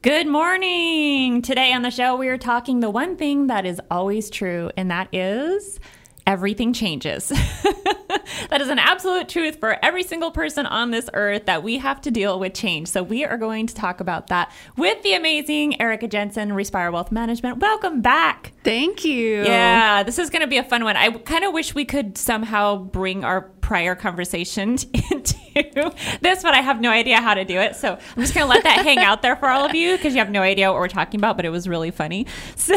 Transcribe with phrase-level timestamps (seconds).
[0.00, 1.42] Good morning.
[1.42, 4.92] Today on the show, we are talking the one thing that is always true, and
[4.92, 5.80] that is
[6.24, 7.28] everything changes.
[8.48, 12.00] that is an absolute truth for every single person on this earth that we have
[12.02, 12.86] to deal with change.
[12.86, 17.10] So, we are going to talk about that with the amazing Erika Jensen, Respire Wealth
[17.10, 17.58] Management.
[17.58, 18.52] Welcome back.
[18.68, 19.44] Thank you.
[19.44, 20.94] Yeah, this is going to be a fun one.
[20.94, 24.72] I kind of wish we could somehow bring our prior conversation
[25.10, 27.76] into this, but I have no idea how to do it.
[27.76, 30.12] So I'm just going to let that hang out there for all of you because
[30.12, 32.26] you have no idea what we're talking about, but it was really funny.
[32.56, 32.74] So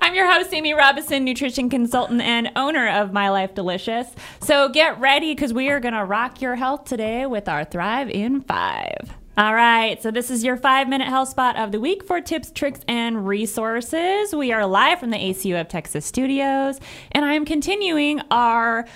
[0.00, 4.08] I'm your host, Amy Robinson, nutrition consultant and owner of My Life Delicious.
[4.40, 8.10] So get ready because we are going to rock your health today with our Thrive
[8.10, 9.21] in Five.
[9.34, 12.50] All right, so this is your five minute health spot of the week for tips,
[12.50, 14.34] tricks, and resources.
[14.34, 16.78] We are live from the ACU of Texas studios,
[17.12, 18.86] and I am continuing our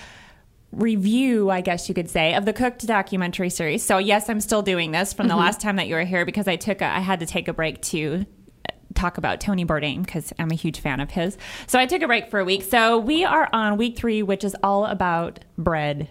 [0.71, 3.83] review, I guess you could say, of the Cooked documentary series.
[3.83, 5.41] So, yes, I'm still doing this from the mm-hmm.
[5.41, 7.53] last time that you were here because I took a, I had to take a
[7.53, 8.27] break to
[8.93, 11.35] talk about Tony Bourdain because I'm a huge fan of his.
[11.65, 12.61] So I took a break for a week.
[12.61, 16.09] So we are on week three, which is all about bread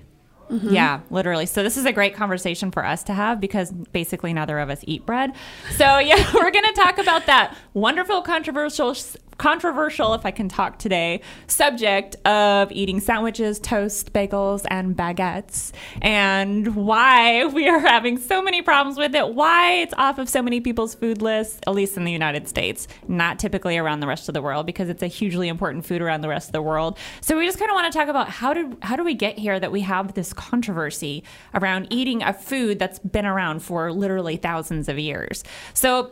[0.50, 0.70] Mm-hmm.
[0.70, 1.46] Yeah, literally.
[1.46, 4.84] So this is a great conversation for us to have because basically neither of us
[4.86, 5.32] eat bread.
[5.72, 8.94] So yeah, we're going to talk about that wonderful controversial
[9.38, 16.74] controversial, if I can talk today, subject of eating sandwiches, toast, bagels, and baguettes, and
[16.74, 20.60] why we are having so many problems with it, why it's off of so many
[20.60, 24.34] people's food lists, at least in the United States, not typically around the rest of
[24.34, 26.98] the world, because it's a hugely important food around the rest of the world.
[27.20, 29.38] So we just kind of want to talk about how did how do we get
[29.38, 34.36] here that we have this controversy around eating a food that's been around for literally
[34.36, 35.44] thousands of years.
[35.74, 36.10] So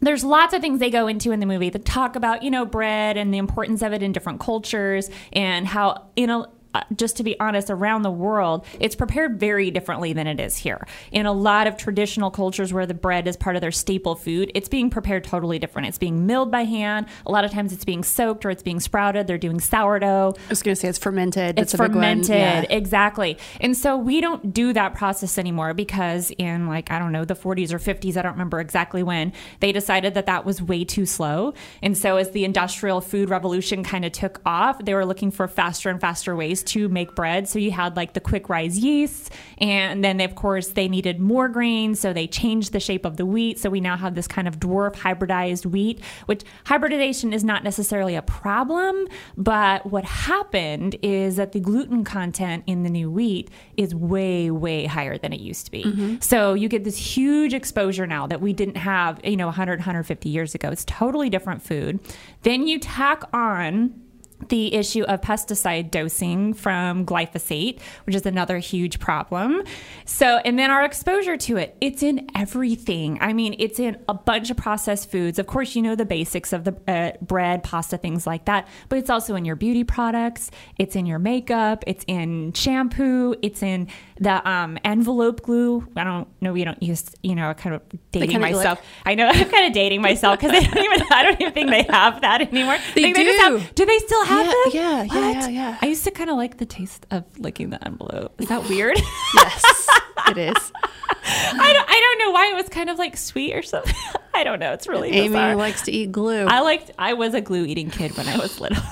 [0.00, 2.64] there's lots of things they go into in the movie that talk about you know
[2.64, 7.16] bread and the importance of it in different cultures and how you uh, Uh, just
[7.16, 10.84] to be honest, around the world, it's prepared very differently than it is here.
[11.12, 14.50] In a lot of traditional cultures where the bread is part of their staple food,
[14.54, 15.86] it's being prepared totally different.
[15.86, 17.06] It's being milled by hand.
[17.26, 19.28] A lot of times it's being soaked or it's being sprouted.
[19.28, 20.34] They're doing sourdough.
[20.36, 21.58] I was going to say it's fermented.
[21.60, 22.30] It's fermented.
[22.30, 22.62] Yeah.
[22.68, 23.38] Exactly.
[23.60, 27.36] And so we don't do that process anymore because in like, I don't know, the
[27.36, 31.06] 40s or 50s, I don't remember exactly when, they decided that that was way too
[31.06, 31.54] slow.
[31.82, 35.46] And so as the industrial food revolution kind of took off, they were looking for
[35.46, 37.48] faster and faster ways to make bread.
[37.48, 41.48] So you had like the quick rise yeast, and then of course they needed more
[41.48, 43.58] grain, so they changed the shape of the wheat.
[43.58, 48.14] So we now have this kind of dwarf hybridized wheat, which hybridization is not necessarily
[48.14, 53.94] a problem, but what happened is that the gluten content in the new wheat is
[53.94, 55.84] way way higher than it used to be.
[55.84, 56.16] Mm-hmm.
[56.20, 60.28] So you get this huge exposure now that we didn't have, you know, 100 150
[60.28, 60.68] years ago.
[60.68, 62.00] It's totally different food.
[62.42, 64.03] Then you tack on
[64.48, 69.62] the issue of pesticide dosing from glyphosate, which is another huge problem.
[70.04, 73.18] So, and then our exposure to it, it's in everything.
[73.20, 75.38] I mean, it's in a bunch of processed foods.
[75.38, 78.98] Of course, you know the basics of the uh, bread, pasta, things like that, but
[78.98, 83.88] it's also in your beauty products, it's in your makeup, it's in shampoo, it's in
[84.20, 85.86] the um, envelope glue.
[85.96, 88.78] I don't know, we don't use, you know, kind of dating myself.
[88.78, 91.52] Like- I know I'm kind of dating myself because they don't even, I don't even
[91.52, 92.78] think they have that anymore.
[92.94, 93.24] They, do.
[93.24, 94.54] They have, do they still have yeah, them?
[94.72, 95.78] Yeah, yeah, yeah, yeah.
[95.82, 98.40] I used to kind of like the taste of licking the envelope.
[98.40, 98.96] Is that weird?
[99.34, 99.88] yes,
[100.28, 100.72] it is.
[101.26, 103.94] I don't, I don't know why it was kind of like sweet or something.
[104.34, 104.72] I don't know.
[104.72, 105.56] It's really Amy bizarre.
[105.56, 106.46] likes to eat glue.
[106.46, 106.90] I liked.
[106.98, 108.82] I was a glue eating kid when I was little.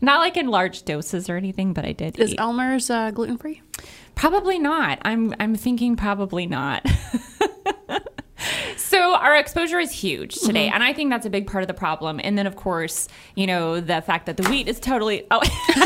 [0.00, 2.18] Not like in large doses or anything, but I did.
[2.18, 2.40] Is eat.
[2.40, 3.60] Elmer's uh, gluten free?
[4.14, 4.98] Probably not.
[5.02, 6.86] I'm I'm thinking probably not.
[8.94, 10.74] So our exposure is huge today mm-hmm.
[10.74, 12.20] and i think that's a big part of the problem.
[12.22, 15.40] And then of course you know the fact that the wheat is totally oh.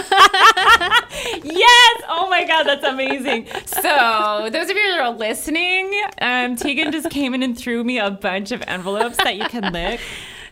[1.42, 2.02] Yes!
[2.08, 3.46] Oh my god that's amazing.
[3.66, 7.98] So those of you that are listening um, tegan just came in and threw me
[7.98, 10.00] a bunch of envelopes that you can lick.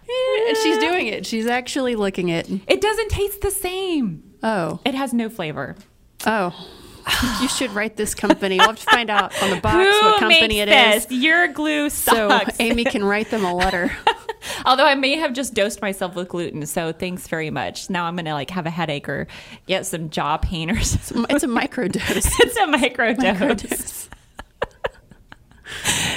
[0.08, 0.54] Yeah.
[0.62, 1.26] she's doing it.
[1.26, 2.48] She's actually licking it.
[2.66, 4.22] It doesn't taste the same.
[4.42, 4.80] Oh.
[4.84, 5.76] It has no flavor.
[6.26, 6.54] Oh
[7.40, 8.58] you should write this company.
[8.58, 11.10] We'll have to find out on the box Who what company it is.
[11.10, 12.56] Your glue sucks.
[12.56, 13.96] So Amy can write them a letter.
[14.64, 17.90] Although I may have just dosed myself with gluten, so thanks very much.
[17.90, 19.26] Now I'm gonna like have a headache or
[19.66, 21.26] get some jaw pain or something.
[21.34, 22.04] It's a micro dose.
[22.40, 24.08] it's a micro dose.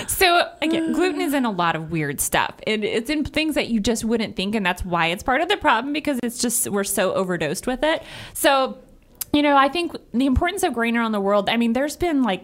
[0.07, 2.55] so again, gluten is in a lot of weird stuff.
[2.67, 5.49] It, it's in things that you just wouldn't think, and that's why it's part of
[5.49, 8.03] the problem because it's just we're so overdosed with it.
[8.33, 8.77] So
[9.31, 11.49] you know, I think the importance of grain around the world.
[11.49, 12.43] I mean, there's been like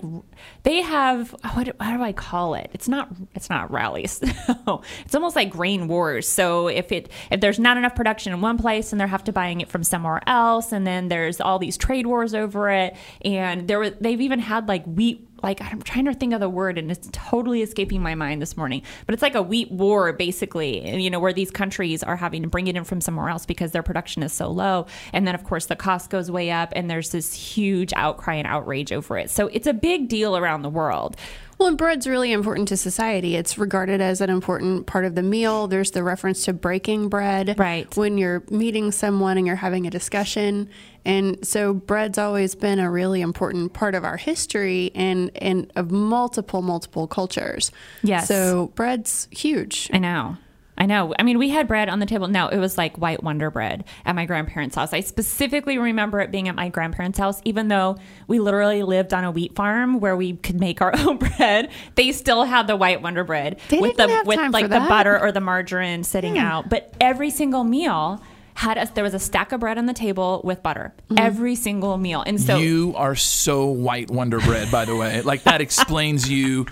[0.64, 2.70] they have what how do I call it?
[2.74, 4.20] It's not it's not rallies.
[5.06, 6.28] it's almost like grain wars.
[6.28, 9.34] So if it if there's not enough production in one place and they're have to
[9.34, 13.68] buying it from somewhere else, and then there's all these trade wars over it, and
[13.68, 16.92] there they've even had like wheat like I'm trying to think of the word and
[16.92, 18.82] it's totally escaping my mind this morning.
[19.06, 22.50] But it's like a wheat war basically, you know where these countries are having to
[22.50, 25.44] bring it in from somewhere else because their production is so low, and then of
[25.44, 29.30] course the cost goes way up, and there's this huge outcry and outrage over it.
[29.30, 31.16] So it's a big deal around the world.
[31.58, 33.36] Well, and bread's really important to society.
[33.36, 35.68] It's regarded as an important part of the meal.
[35.68, 37.58] There's the reference to breaking bread.
[37.58, 37.96] Right.
[37.96, 40.70] When you're meeting someone and you're having a discussion.
[41.06, 45.92] And so bread's always been a really important part of our history and, and of
[45.92, 47.72] multiple, multiple cultures.
[48.04, 48.28] Yes.
[48.28, 49.90] So bread's huge.
[49.94, 50.38] I know.
[50.78, 51.14] I know.
[51.18, 52.28] I mean, we had bread on the table.
[52.28, 54.94] Now, it was like white Wonder bread at my grandparents' house.
[54.94, 59.24] I specifically remember it being at my grandparents' house, even though we literally lived on
[59.24, 61.70] a wheat farm where we could make our own bread.
[61.96, 65.32] They still had the white Wonder bread They with the with like the butter or
[65.32, 66.70] the margarine sitting out.
[66.70, 68.22] But every single meal
[68.56, 68.90] had us.
[68.92, 70.94] There was a stack of bread on the table with butter.
[71.10, 71.20] Mm-hmm.
[71.20, 75.22] Every single meal, and so you are so white Wonder Bread, by the way.
[75.22, 76.66] Like that explains you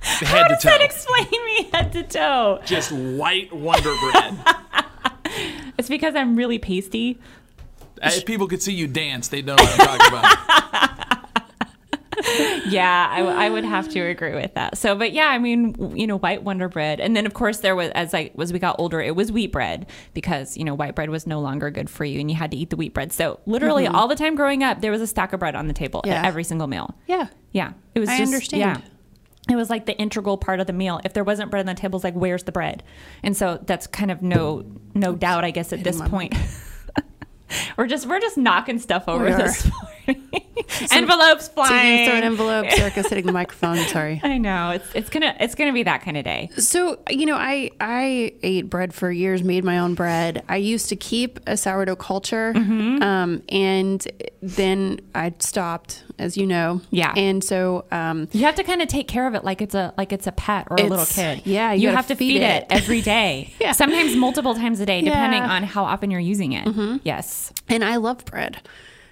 [0.00, 0.84] how head to does that toe.
[0.84, 2.60] explain me head to toe?
[2.64, 4.38] Just white Wonder Bread.
[5.76, 7.20] It's because I'm really pasty.
[8.02, 11.18] If people could see you dance, they'd know what I'm talking about.
[12.66, 14.76] Yeah, I, I would have to agree with that.
[14.76, 17.74] So, but yeah, I mean, you know, white Wonder Bread, and then of course there
[17.76, 20.94] was as I as we got older, it was wheat bread because you know white
[20.94, 23.12] bread was no longer good for you, and you had to eat the wheat bread.
[23.12, 23.94] So literally mm-hmm.
[23.94, 26.14] all the time growing up, there was a stack of bread on the table Yeah.
[26.16, 26.94] at every single meal.
[27.06, 27.28] Yeah.
[27.52, 28.08] Yeah, it was.
[28.08, 28.60] I just, understand.
[28.60, 28.88] Yeah.
[29.50, 31.00] It was like the integral part of the meal.
[31.04, 32.82] If there wasn't bread on the table, it's like, where's the bread?
[33.22, 34.64] And so that's kind of no
[34.94, 36.34] no doubt, I guess, at this point.
[37.78, 39.88] we're just we're just knocking stuff over this morning.
[40.90, 41.68] Envelopes flying.
[41.68, 43.78] Speaking of throwing envelopes, Erika's hitting the microphone.
[43.88, 44.20] Sorry.
[44.24, 46.50] I know it's it's gonna it's gonna be that kind of day.
[46.56, 50.42] So you know, I I ate bread for years, made my own bread.
[50.48, 53.02] I used to keep a sourdough culture, Mm-hmm.
[53.02, 54.06] um, and
[54.42, 56.80] then I stopped, as you know.
[56.90, 57.12] Yeah.
[57.16, 59.94] And so um, You have to kind of take care of it like it's a
[59.96, 61.42] like it's a pet or a little kid.
[61.44, 62.62] yeah, you you, have to feed feed, it.
[62.64, 62.66] it.
[62.70, 63.52] every day.
[63.60, 63.72] Yeah.
[63.72, 65.44] sometimes multiple times a day, depending Yeah.
[65.46, 65.52] Mm-hmm.
[65.52, 67.00] on how often you're using it.
[67.04, 68.60] Yes, and I love bread.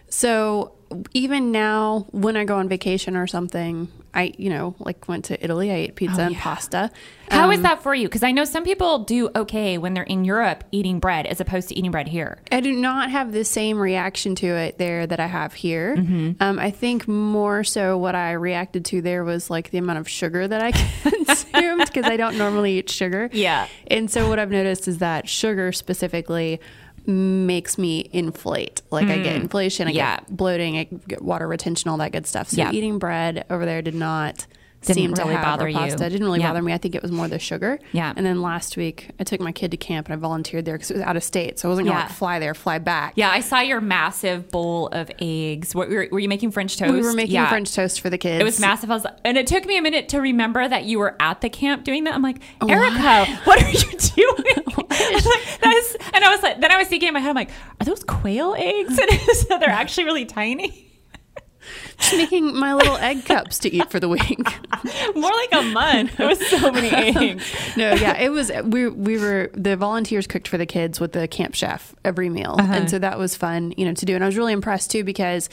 [0.08, 0.72] So
[1.12, 5.44] even now, when I go on vacation or something, I you know like went to
[5.44, 5.70] Italy.
[5.70, 6.40] I ate pizza and yeah.
[6.42, 6.90] pasta.
[7.30, 8.06] How is Um, that for you?
[8.08, 11.68] Because I know some people do okay when they're in Europe eating bread as opposed
[11.70, 12.38] to eating bread here.
[12.52, 15.96] I do not have the same reaction to it there that I have here.
[15.96, 16.40] Mm-hmm.
[16.40, 20.08] Um, I think more so what I reacted to there was like the amount of
[20.08, 20.70] sugar that I
[21.02, 23.28] consumed because I don't normally eat sugar.
[23.32, 23.66] Yeah.
[23.88, 26.60] And so what I've noticed is that sugar specifically
[27.06, 28.82] makes me inflate.
[28.90, 29.94] Like I get inflation, I Mm.
[29.94, 30.16] Yeah.
[30.20, 32.48] get bloating, I get water retention, all that good stuff.
[32.48, 32.72] So Yeah.
[32.72, 34.46] eating bread over there did not
[34.86, 35.76] Didn't seem to really have bother you.
[35.76, 36.04] pasta.
[36.06, 36.48] It didn't really Yeah.
[36.50, 36.72] bother me.
[36.72, 37.78] I think it was more the sugar.
[37.92, 38.12] Yeah.
[38.16, 40.90] And then last week I took my kid to camp and I volunteered there because
[40.90, 41.58] it was out of state.
[41.58, 42.06] So I wasn't going to Yeah.
[42.06, 43.12] like fly there, fly back.
[43.16, 45.74] Yeah, I saw your massive bowl of eggs.
[45.74, 46.92] What, were, were you making French toast?
[46.92, 47.48] We were making Yeah.
[47.48, 48.40] French toast for the kids.
[48.40, 48.90] It was massive.
[48.90, 51.48] I was, and it took me a minute to remember that you were at the
[51.50, 52.14] camp doing that.
[52.14, 54.64] I'm like, Oh, Erika, what are you doing?
[54.86, 57.34] Like, that is, and I was like, then I was thinking in my head, I'm
[57.34, 57.50] like,
[57.80, 58.98] are those quail eggs?
[58.98, 60.85] And so they're actually really tiny.
[61.98, 64.38] Just making my little egg cups to eat for the week.
[65.16, 66.20] More like a month.
[66.20, 67.44] It was so many eggs.
[67.76, 68.52] no, yeah, it was.
[68.64, 72.56] We we were the volunteers cooked for the kids with the camp chef every meal,
[72.58, 72.72] Uh-huh.
[72.72, 74.14] and so that was fun, you know, to do.
[74.14, 75.48] And I was really impressed too because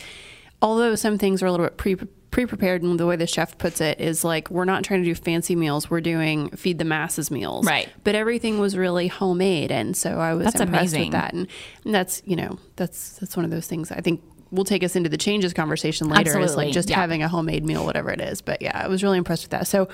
[0.62, 3.58] although some things are a little bit pre pre prepared, and the way the chef
[3.58, 6.86] puts it is like we're not trying to do fancy meals; we're doing feed the
[6.86, 7.88] masses meals, Right.
[8.04, 11.02] But everything was really homemade, and so I was That's impressed amazing.
[11.04, 11.34] with that.
[11.34, 11.48] And,
[11.86, 14.22] and that's you know that's that's one of those things I think.
[14.54, 16.30] Will take us into the changes conversation later.
[16.30, 16.96] Is Absolutely, like just yeah.
[16.96, 18.42] having a homemade meal, whatever it is.
[18.42, 19.68] But yeah, I was really impressed with that.
[19.68, 19.90] So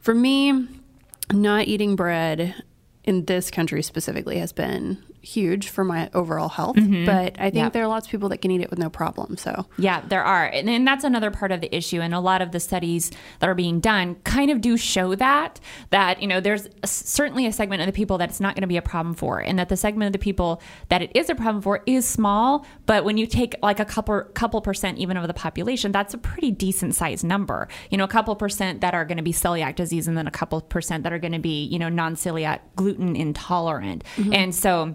[0.00, 0.68] for me,
[1.32, 2.54] not eating bread
[3.04, 6.76] in this country specifically has been huge for my overall health.
[6.76, 7.06] Mm-hmm.
[7.06, 7.68] But I think Yeah.
[7.70, 9.38] there are lots of people that can eat it with no problem.
[9.38, 10.44] So Yeah, there are.
[10.46, 12.00] And, and that's another part of the issue.
[12.02, 15.60] And a lot of the studies that are being done kind of do show that,
[15.90, 18.62] that, you know, there's a- certainly a segment of the people that it's not going
[18.62, 19.38] to be a problem for.
[19.40, 22.66] And that the segment of the people that it is a problem for is small.
[22.84, 26.18] But when you take like a couple, couple percent even of the population, that's a
[26.18, 27.68] pretty decent sized number.
[27.90, 30.30] You know, a couple percent that are going to be celiac disease and then a
[30.30, 34.04] couple percent that are going to be, you know, non celiac gluten intolerant.
[34.16, 34.32] Mm-hmm.
[34.32, 34.94] And so,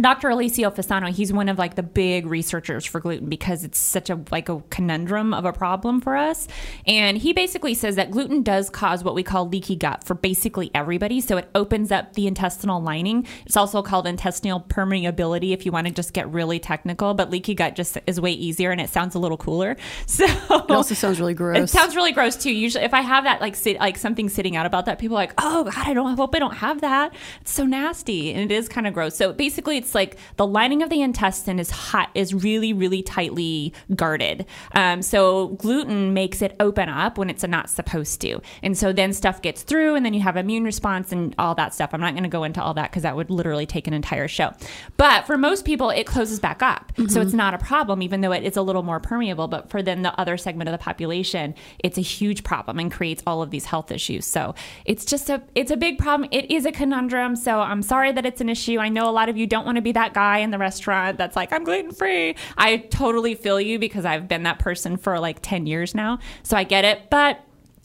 [0.00, 0.28] Dr.
[0.30, 4.20] Alessio Fasano, he's one of like the big researchers for gluten because it's such a
[4.30, 6.48] like a conundrum of a problem for us.
[6.86, 10.70] And he basically says that gluten does cause what we call leaky gut for basically
[10.74, 11.20] everybody.
[11.20, 13.26] So it opens up the intestinal lining.
[13.46, 17.54] It's also called intestinal permeability if you want to just get really technical, but leaky
[17.54, 19.76] gut just is way easier and it sounds a little cooler.
[20.06, 21.58] So it also sounds really gross.
[21.58, 22.52] it sounds really gross too.
[22.52, 25.20] Usually, if I have that like sit, like something sitting out about that, people are
[25.20, 28.40] like, "Oh God, I don't I hope I don't have that." It's so nasty, and
[28.50, 29.16] it is kind of gross.
[29.16, 33.74] So basically, it's like the lining of the intestine is hot, is really, really tightly
[33.94, 34.46] guarded.
[34.72, 38.40] Um, so gluten makes it open up when it's not supposed to.
[38.62, 41.74] And so then stuff gets through, and then you have immune response and all that
[41.74, 41.90] stuff.
[41.92, 44.26] I'm not going to go into all that because that would literally take an entire
[44.26, 44.52] show.
[44.96, 46.92] But for most people, it closes back up.
[47.08, 49.48] So it's not a problem, even though it is a little more permeable.
[49.48, 53.22] But for then the other segment of the population, it's a huge problem and creates
[53.26, 54.24] all of these health issues.
[54.26, 54.54] So
[54.86, 56.28] it's just a it's a big problem.
[56.32, 57.36] It is a conundrum.
[57.36, 58.78] So I'm sorry that it's an issue.
[58.78, 61.18] I know a lot of you don't want to be that guy in the restaurant
[61.18, 62.36] that's like, I'm gluten free.
[62.56, 66.18] I totally feel you because I've been that person for like 10 years now.
[66.42, 67.10] So I get it.
[67.10, 67.44] But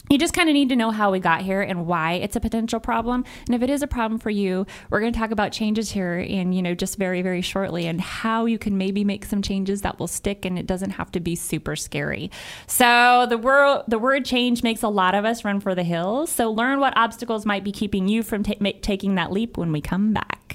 [0.10, 2.40] you just kind of need to know how we got here and why it's a
[2.40, 3.24] potential problem.
[3.46, 6.18] And if it is a problem for you, we're going to talk about changes here
[6.18, 9.84] in, you know, just very, very shortly and how you can maybe make some changes
[9.84, 12.32] that will stick and it doesn't have to be super scary.
[12.66, 16.32] So the word, the word change makes a lot of us run for the hills.
[16.32, 19.80] So learn what obstacles might be keeping you from ma- taking that leap when we
[19.80, 20.49] come back.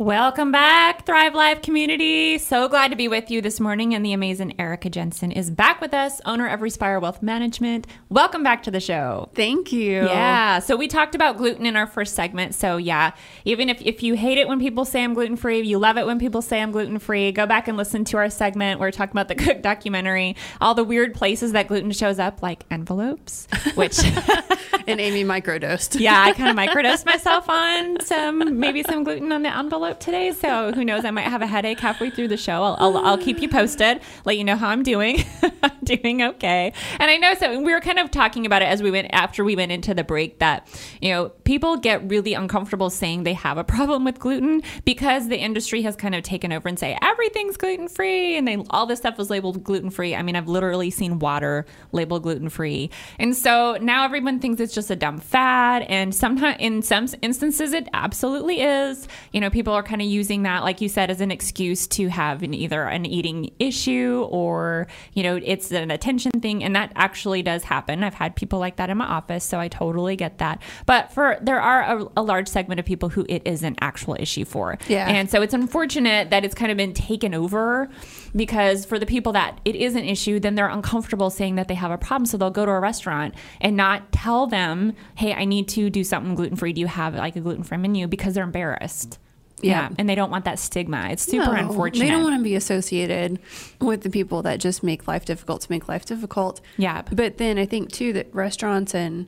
[0.00, 2.38] Welcome back, Thrive Life community.
[2.38, 3.94] So glad to be with you this morning.
[3.94, 7.86] And the amazing Erika Jensen is back with us, owner of Respire Wealth Management.
[8.08, 9.28] Welcome back to the show.
[9.34, 10.06] Thank you.
[10.06, 10.60] Yeah.
[10.60, 12.54] So we talked about gluten in our first segment.
[12.54, 13.12] So yeah,
[13.44, 16.06] even if, if you hate it when people say I'm gluten free, you love it
[16.06, 18.80] when people say I'm gluten free, go back and listen to our segment.
[18.80, 22.64] We're talking about the cook documentary, all the weird places that gluten shows up, like
[22.70, 23.98] envelopes, which
[24.86, 26.00] And Amy microdosed.
[26.00, 30.32] yeah, I kind of microdosed myself on some maybe some gluten on the envelope today.
[30.32, 31.04] So who knows?
[31.04, 32.62] I might have a headache halfway through the show.
[32.62, 35.24] I'll, I'll, I'll keep you posted, let you know how I'm doing.
[35.62, 36.72] I'm doing okay.
[36.98, 39.44] And I know so we were kind of talking about it as we went after
[39.44, 40.66] we went into the break that
[41.00, 45.38] you know people get really uncomfortable saying they have a problem with gluten because the
[45.38, 48.98] industry has kind of taken over and say everything's gluten free and they all this
[48.98, 50.14] stuff was labeled gluten free.
[50.14, 54.74] I mean, I've literally seen water labeled gluten free, and so now everyone thinks it's
[54.74, 55.82] just a dumb fad.
[55.82, 59.08] And sometimes in some instances it absolutely is.
[59.32, 62.08] You know, people are kind of using that, like you said, as an excuse to
[62.08, 66.92] have an, either an eating issue or you know it's an attention thing, and that
[66.96, 68.02] actually does happen.
[68.04, 70.62] I've had people like that in my office, so I totally get that.
[70.86, 74.16] But for there are a, a large segment of people who it is an actual
[74.18, 75.08] issue for, Yeah.
[75.08, 77.88] and so it's unfortunate that it's kind of been taken over
[78.34, 81.74] because for the people that it is an issue, then they're uncomfortable saying that they
[81.74, 82.26] have a problem.
[82.26, 86.04] So they'll go to a restaurant and not tell them, hey, I need to do
[86.04, 86.72] something gluten free.
[86.72, 88.06] Do you have like a gluten free menu?
[88.06, 89.18] Because they're embarrassed.
[89.62, 89.88] Yeah.
[89.98, 91.08] And they don't want that stigma.
[91.10, 92.04] It's super No, unfortunate.
[92.04, 93.38] They don't want to be associated
[93.80, 96.60] with the people that just make life difficult to make life difficult.
[96.76, 97.02] Yeah.
[97.10, 99.26] But then I think too that restaurants and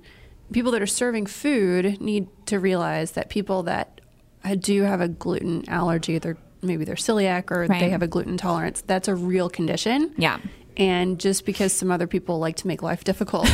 [0.52, 4.00] people that are serving food need to realize that people that
[4.58, 7.80] do have a gluten allergy, they're maybe they're celiac or Right.
[7.80, 8.82] they have a gluten intolerance.
[8.86, 10.14] That's a real condition.
[10.16, 10.38] Yeah.
[10.76, 13.48] And just because some other people like to make life difficult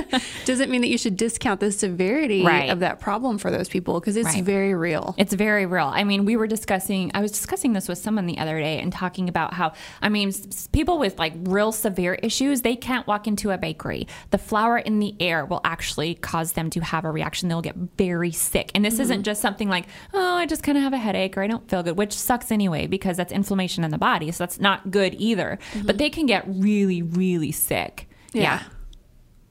[0.44, 2.70] doesn't mean that you should discount the severity Right.
[2.70, 4.44] of that problem for those people because it's Right.
[4.44, 5.14] very real.
[5.18, 5.86] It's very real.
[5.86, 8.92] I mean, we were discussing, I was discussing this with someone the other day and
[8.92, 10.32] talking about how, I mean,
[10.72, 14.06] people with like real severe issues, they can't walk into a bakery.
[14.30, 17.48] The flour in the air will actually cause them to have a reaction.
[17.48, 18.70] They'll get very sick.
[18.74, 19.22] And this isn't mm-hmm.
[19.22, 21.82] just something like, oh, I just kind of have a headache or I don't feel
[21.82, 24.30] good, which sucks anyway because that's inflammation in the body.
[24.30, 25.58] So that's not good either.
[25.72, 25.86] Mm-hmm.
[25.86, 28.08] But they can get really, really sick.
[28.32, 28.62] Yeah.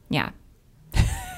[0.09, 0.31] Yeah.
[0.93, 1.05] Yeah.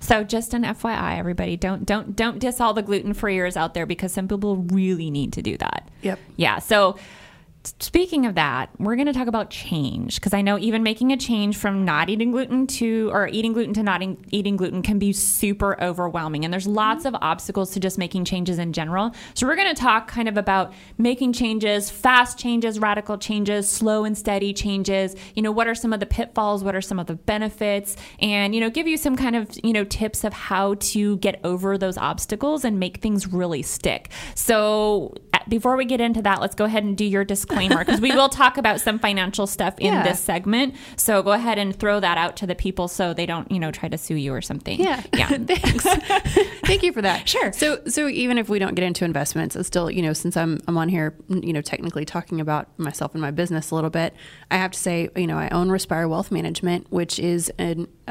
[0.00, 3.86] So just an FYI, everybody, don't don't don't diss all the gluten freeers out there
[3.86, 5.90] because some people really need to do that.
[6.02, 6.18] Yep.
[6.36, 6.58] Yeah.
[6.58, 6.98] So
[7.64, 11.16] speaking of that, we're going to talk about change because I know even making a
[11.16, 14.98] change from not eating gluten to or eating gluten to not eating- eating gluten can
[14.98, 19.12] be super overwhelming, and there's lots of obstacles to just making changes in general.
[19.34, 24.04] So we're going to talk kind of about making changes, fast changes, radical changes, slow
[24.04, 25.14] and steady changes.
[25.34, 26.64] You know, what are some of the pitfalls?
[26.64, 27.96] What are some of the benefits?
[28.20, 31.40] And you know, give you some kind of you know tips of how to get
[31.44, 34.10] over those obstacles and make things really stick.
[34.34, 38.00] So uh, before we get into that, let's go ahead and do your disclaimer because
[38.00, 40.02] we will talk about some financial stuff in Yeah.
[40.02, 40.74] this segment.
[40.96, 43.70] So go ahead and throw that out to the people so they don't, you know,
[43.70, 44.80] try to sue you or something.
[44.80, 45.02] Yeah.
[45.14, 45.28] Yeah.
[45.46, 45.84] Thanks.
[46.64, 47.28] Thank you for that.
[47.28, 47.52] Sure.
[47.52, 50.60] So so even if we don't get into investments, it's still, you know, since I'm
[50.68, 54.14] I'm on here, you know, technically talking about myself and my business a little bit,
[54.50, 57.50] I have to say, you know, I own Respire Wealth Management, which is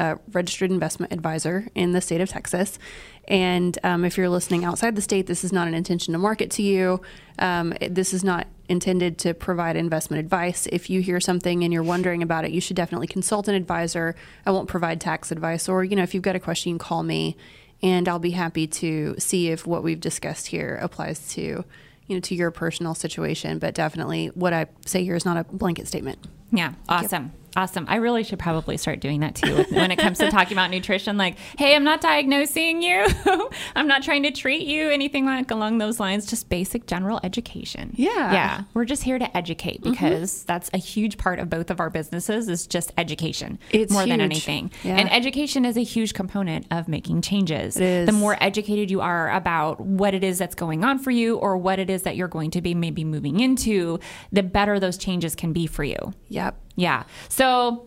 [0.02, 2.80] a registered investment advisor in the state of Texas.
[3.28, 6.50] And um, if you're listening outside the state, this is not an intention to market
[6.52, 7.02] to you.
[7.38, 10.66] Um, this is not intended to provide investment advice.
[10.72, 14.16] If you hear something and you're wondering about it, you should definitely consult an advisor.
[14.44, 17.38] I won't provide tax advice, or you know, if you've got a question, call me,
[17.84, 21.64] and I'll be happy to see if what we've discussed here applies to
[22.08, 23.60] you know to your personal situation.
[23.60, 26.26] But definitely, what I say here is not a blanket statement.
[26.52, 27.34] Yeah, awesome.
[27.56, 27.86] Awesome.
[27.90, 31.18] I really should probably start doing that too when it comes to talking about nutrition.
[31.18, 33.06] Like, hey, I'm not diagnosing you.
[33.76, 36.26] I'm not trying to treat you, anything like along those lines.
[36.26, 37.94] Just basic general education.
[37.96, 38.32] Yeah.
[38.32, 38.64] Yeah.
[38.74, 42.48] We're just here to educate because that's a huge part of both of our businesses
[42.48, 44.72] is just education It's more than anything.
[44.84, 44.98] Yeah.
[44.98, 47.76] And education is a huge component of making changes.
[47.76, 51.58] The more educated you are about what it is that's going on for you or
[51.58, 54.00] what it is that you're going to be maybe moving into,
[54.32, 55.98] the better those changes can be for you.
[56.30, 56.58] Yep.
[56.82, 57.04] Yeah.
[57.30, 57.86] So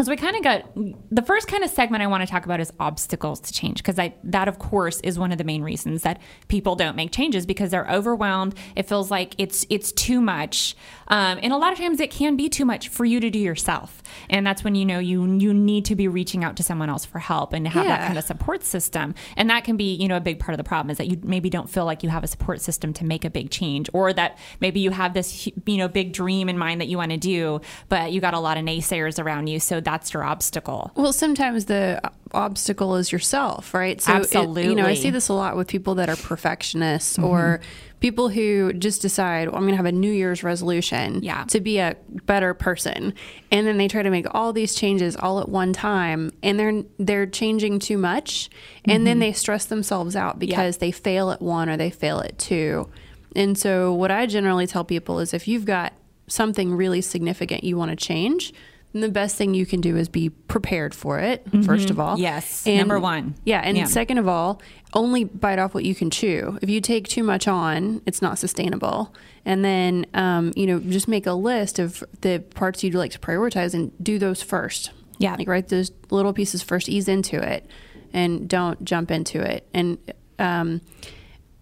[0.00, 0.64] as we kind of got
[1.10, 3.98] the first kind of segment I want to talk about is obstacles to change because
[3.98, 7.44] I that of course is one of the main reasons that people don't make changes
[7.44, 8.54] because they're overwhelmed.
[8.74, 10.74] It feels like it's it's too much,
[11.08, 13.38] um, and a lot of times it can be too much for you to do
[13.38, 14.02] yourself.
[14.30, 17.04] And that's when you know you you need to be reaching out to someone else
[17.04, 19.14] for help and to have that kind of support system.
[19.36, 21.20] And that can be you know a big part of the problem is that you
[21.22, 24.14] maybe don't feel like you have a support system to make a big change, or
[24.14, 27.18] that maybe you have this you know big dream in mind that you want to
[27.18, 30.92] do, but you got a lot of naysayers around you, so that's your obstacle.
[30.94, 32.00] Well, sometimes the
[32.32, 34.00] obstacle is yourself, right?
[34.00, 37.24] So, it- you know, I see this a lot with people that are perfectionists mm-hmm.
[37.24, 37.60] or
[37.98, 41.44] people who just decide, well, I'm going to have a New Year's resolution Yeah.
[41.48, 43.14] to be a better person,
[43.50, 46.82] and then they try to make all these changes all at one time, and they're
[46.98, 48.48] they're changing too much,
[48.84, 49.20] and then mm-hmm.
[49.20, 52.88] they stress themselves out because they fail at one or they fail at two.
[53.36, 55.92] And so, what I generally tell people is, if you've got
[56.26, 58.54] something really significant you want to change,
[58.92, 62.18] then the best thing you can do is be prepared for it, first of all.
[62.18, 63.34] Yes, And, number one.
[63.44, 63.60] Yeah.
[63.64, 63.84] And Yeah.
[63.84, 64.60] second of all,
[64.94, 66.58] only bite off what you can chew.
[66.60, 69.14] If you take too much on, it's not sustainable.
[69.44, 73.18] And then, um, you know, just make a list of the parts you'd like to
[73.18, 74.90] prioritize and do those first.
[75.18, 75.36] Yeah.
[75.38, 77.66] Like write those little pieces first, ease into it,
[78.12, 79.66] and don't jump into it.
[79.72, 79.98] And,
[80.38, 80.80] um,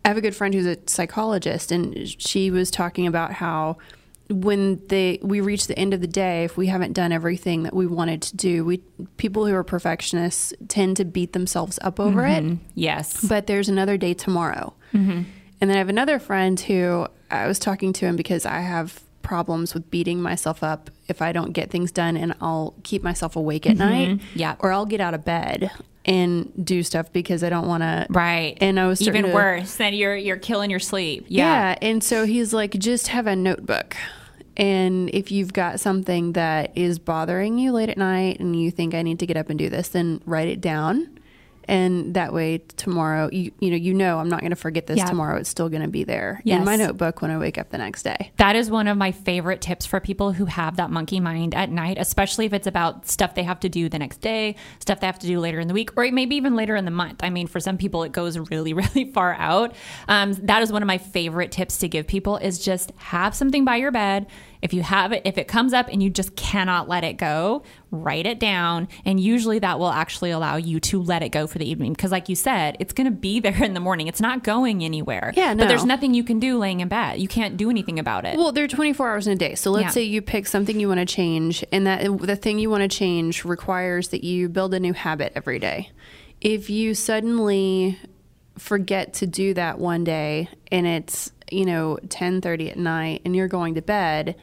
[0.04, 3.76] I have a good friend who's a psychologist, and she was talking about how
[4.30, 7.74] when they we reach the end of the day, if we haven't done everything that
[7.74, 8.78] we wanted to do, we
[9.16, 12.44] people who are perfectionists tend to beat themselves up over it.
[12.44, 12.64] Mm-hmm.
[12.74, 13.24] Yes.
[13.26, 15.22] But there's another day tomorrow, mm-hmm.
[15.60, 19.02] and then I have another friend who I was talking to him because I have
[19.22, 23.36] problems with beating myself up if I don't get things done, and I'll keep myself
[23.36, 23.88] awake at mm-hmm.
[23.88, 24.56] night, Yeah.
[24.58, 25.70] or I'll get out of bed
[26.04, 28.56] and do stuff because I don't want to right.
[28.62, 29.76] and I was even to- worse.
[29.76, 31.26] Then you're you're killing your sleep.
[31.28, 31.76] yeah.
[31.82, 33.96] And so he's like, just have a notebook.
[34.58, 38.92] And if you've got something that is bothering you late at night and you think
[38.92, 41.17] I need to get up and do this, then write it down.
[41.68, 44.96] And that way tomorrow, you, you know, you know, I'm not going to forget this
[44.96, 45.04] Yeah.
[45.04, 45.36] tomorrow.
[45.38, 48.02] It's still going to be there in my notebook when I wake up the next
[48.04, 48.32] day.
[48.38, 51.70] That is one of my favorite tips for people who have that monkey mind at
[51.70, 55.06] night, especially if it's about stuff they have to do the next day, stuff they
[55.06, 57.22] have to do later in the week, or maybe even later in the month.
[57.22, 59.74] I mean, for some people, it goes really, really far out.
[60.08, 63.64] Um, that is one of my favorite tips to give people is just have something
[63.66, 64.26] by your bed.
[64.60, 67.62] If you have it, if it comes up and you just cannot let it go,
[67.90, 68.88] write it down.
[69.04, 71.92] And usually that will actually allow you to let it go for the evening.
[71.92, 74.08] Because, like you said, it's going to be there in the morning.
[74.08, 75.32] It's not going anywhere.
[75.36, 77.20] Yeah, But there's nothing you can do laying in bed.
[77.20, 78.36] You can't do anything about it.
[78.36, 79.54] Well, there are 24 hours in a day.
[79.54, 79.90] So let's Yeah.
[79.90, 82.88] say you pick something you want to change, and that the thing you want to
[82.88, 85.90] change requires that you build a new habit every day.
[86.40, 87.98] If you suddenly
[88.56, 93.48] forget to do that one day, and it's you know 10:30 at night, and you're
[93.48, 94.36] going to bed,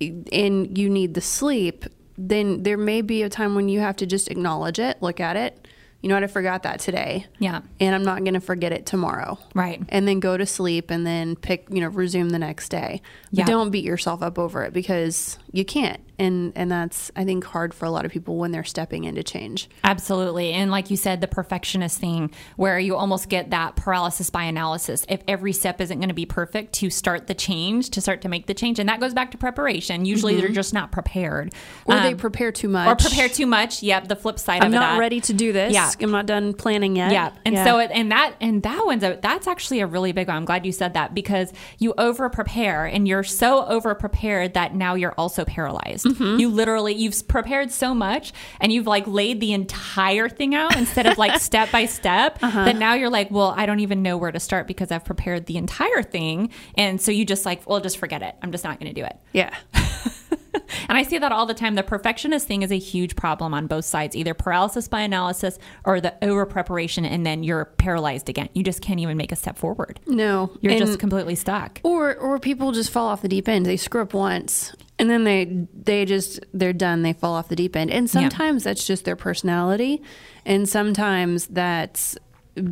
[0.00, 1.84] and you need the sleep,
[2.18, 5.36] then there may be a time when you have to just acknowledge it, look at
[5.36, 5.66] it.
[6.00, 6.24] You know what?
[6.24, 7.26] I forgot that today.
[7.38, 7.62] Yeah.
[7.80, 9.82] And I'm not going to forget it tomorrow Right.
[9.88, 13.38] and then go to sleep and then pick you know resume the next day but
[13.38, 13.44] Yeah.
[13.46, 17.74] don't beat yourself up over it because you can't and and that's i think hard
[17.74, 20.52] for a lot of people when they're stepping into change Absolutely.
[20.52, 25.04] And like you said, the perfectionist thing where you almost get that paralysis by analysis.
[25.08, 28.28] If every step isn't going to be perfect to start the change, to start to
[28.28, 28.78] make the change.
[28.78, 30.04] And that goes back to preparation.
[30.04, 31.52] Usually they're just not prepared.
[31.84, 33.82] or they Um, prepare too much or prepare too much.
[33.82, 34.08] Yep.
[34.08, 34.98] The flip side i'm not that.
[34.98, 35.90] ready to do this Yeah.
[36.00, 37.30] i'm not done planning yet Yeah.
[37.44, 40.36] And so it, and that and that one's a, that's actually a really big one.
[40.36, 44.74] I'm glad you said that because you over prepare and you're so over prepared that
[44.74, 46.03] now you're also paralyzed.
[46.04, 46.38] Mm-hmm.
[46.40, 51.06] You literally you've prepared so much and you've like laid the entire thing out instead
[51.06, 52.64] of like step by step Uh-huh.
[52.66, 55.46] that now you're like, well, I don't even know where to start because I've prepared
[55.46, 56.50] the entire thing.
[56.76, 58.34] And so you just like, well, just forget it.
[58.42, 59.16] I'm just not going to do it.
[59.32, 59.54] yeah
[60.88, 61.74] And I see that all the time.
[61.76, 66.00] The perfectionist thing is a huge problem on both sides, either paralysis by analysis or
[66.00, 68.48] the over preparation, and then you're paralyzed again.
[68.54, 69.98] You just can't even make a step forward.
[70.06, 71.80] no You're And- just completely stuck.
[71.82, 75.24] or or people just fall off the deep end they screw up once and then
[75.24, 79.04] they they just they're done they fall off the deep end and sometimes that's just
[79.04, 80.02] their personality
[80.44, 82.16] and sometimes that's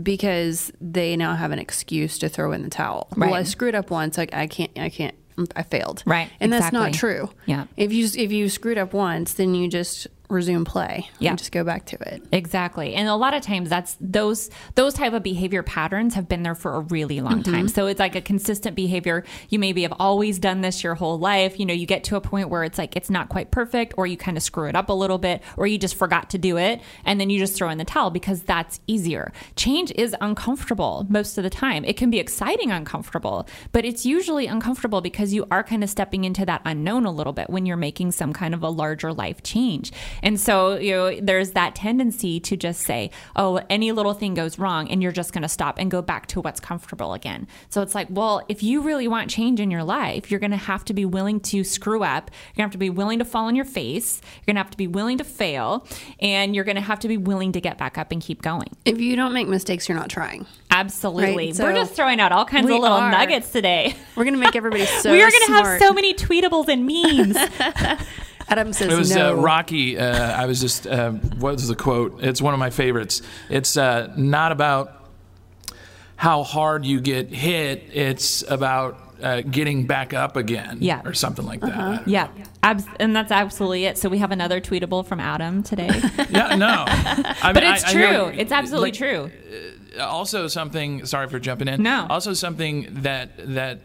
[0.03, 3.91] because they now have an excuse to throw in the towel well i screwed up
[3.91, 5.15] once like i can't i can't
[5.57, 6.03] I failed.
[6.07, 7.31] Right, And that's not true.
[7.47, 7.67] Yeah.
[7.77, 11.09] If you if you screwed up once, then you just resume play.
[11.19, 11.31] Yeah.
[11.31, 12.25] And just go back to it.
[12.33, 12.95] Exactly.
[12.95, 16.55] And a lot of times that's those those type of behavior patterns have been there
[16.55, 17.53] for a really long mm-hmm.
[17.53, 17.69] time.
[17.69, 19.25] So it's like a consistent behavior.
[19.49, 21.61] You maybe have always done this your whole life.
[21.61, 24.07] You know, you get to a point where it's like it's not quite perfect or
[24.07, 26.57] you kind of screw it up a little bit or you just forgot to do
[26.57, 29.33] it and then you just throw in the towel because that's easier.
[29.57, 31.85] Change is uncomfortable most of the time.
[31.85, 36.25] It can be exciting uncomfortable, but it's usually uncomfortable because you are kind of stepping
[36.25, 39.43] into that unknown a little bit when you're making some kind of a larger life
[39.43, 39.93] change.
[40.23, 44.59] And so, you know, there's that tendency to just say, oh, any little thing goes
[44.59, 47.47] wrong and you're just going to stop and go back to what's comfortable again.
[47.71, 50.57] So it's like, well, if you really want change in your life, you're going to
[50.57, 52.31] have to be willing to screw up.
[52.31, 54.21] You're going to have to be willing to fall on your face.
[54.37, 55.87] You're going to have to be willing to fail.
[56.21, 58.69] And you're going to have to be willing to get back up and keep going.
[58.85, 60.47] If you don't make mistakes, you're not trying.
[60.71, 61.53] Absolutely.
[61.53, 63.11] Right, We're just throwing out all kinds of little are.
[63.11, 63.95] nuggets today.
[64.17, 67.37] We're gonna make everybody so we are going to have so many tweetables and memes.
[68.49, 69.33] Adam says It was no.
[69.39, 69.99] uh, Rocky.
[69.99, 72.23] Uh, I was just, uh, what was the quote?
[72.23, 73.23] It's one of my favorites.
[73.49, 74.99] It's uh, not about
[76.17, 80.79] how hard you get hit, it's about uh, getting back up again.
[80.81, 81.01] Yeah.
[81.05, 81.71] Or something like that.
[81.73, 82.03] Uh-huh.
[82.07, 82.29] yeah.
[82.63, 83.99] Abs- and that's absolutely it.
[83.99, 85.89] So we have another tweetable from Adam today.
[86.31, 86.85] Yeah, no.
[86.89, 88.03] I but it's I- I true.
[88.13, 89.31] know, it's absolutely like, true.
[90.01, 92.07] also something sorry for jumping in No.
[92.09, 93.81] also something that that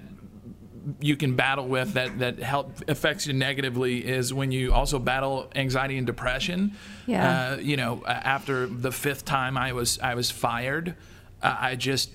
[1.02, 5.50] you can battle with that that help affects you negatively is when you also battle
[5.56, 6.74] anxiety and depression
[7.06, 7.52] Yeah.
[7.54, 10.96] uh, you know after the fifth time i was i was fired
[11.44, 12.10] uh, i just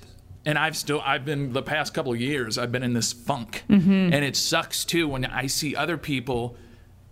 [0.46, 3.62] and i've still i've been the past couple of years i've been in this funk
[3.68, 3.90] Mm-hmm.
[3.90, 6.56] and it sucks too when i see other people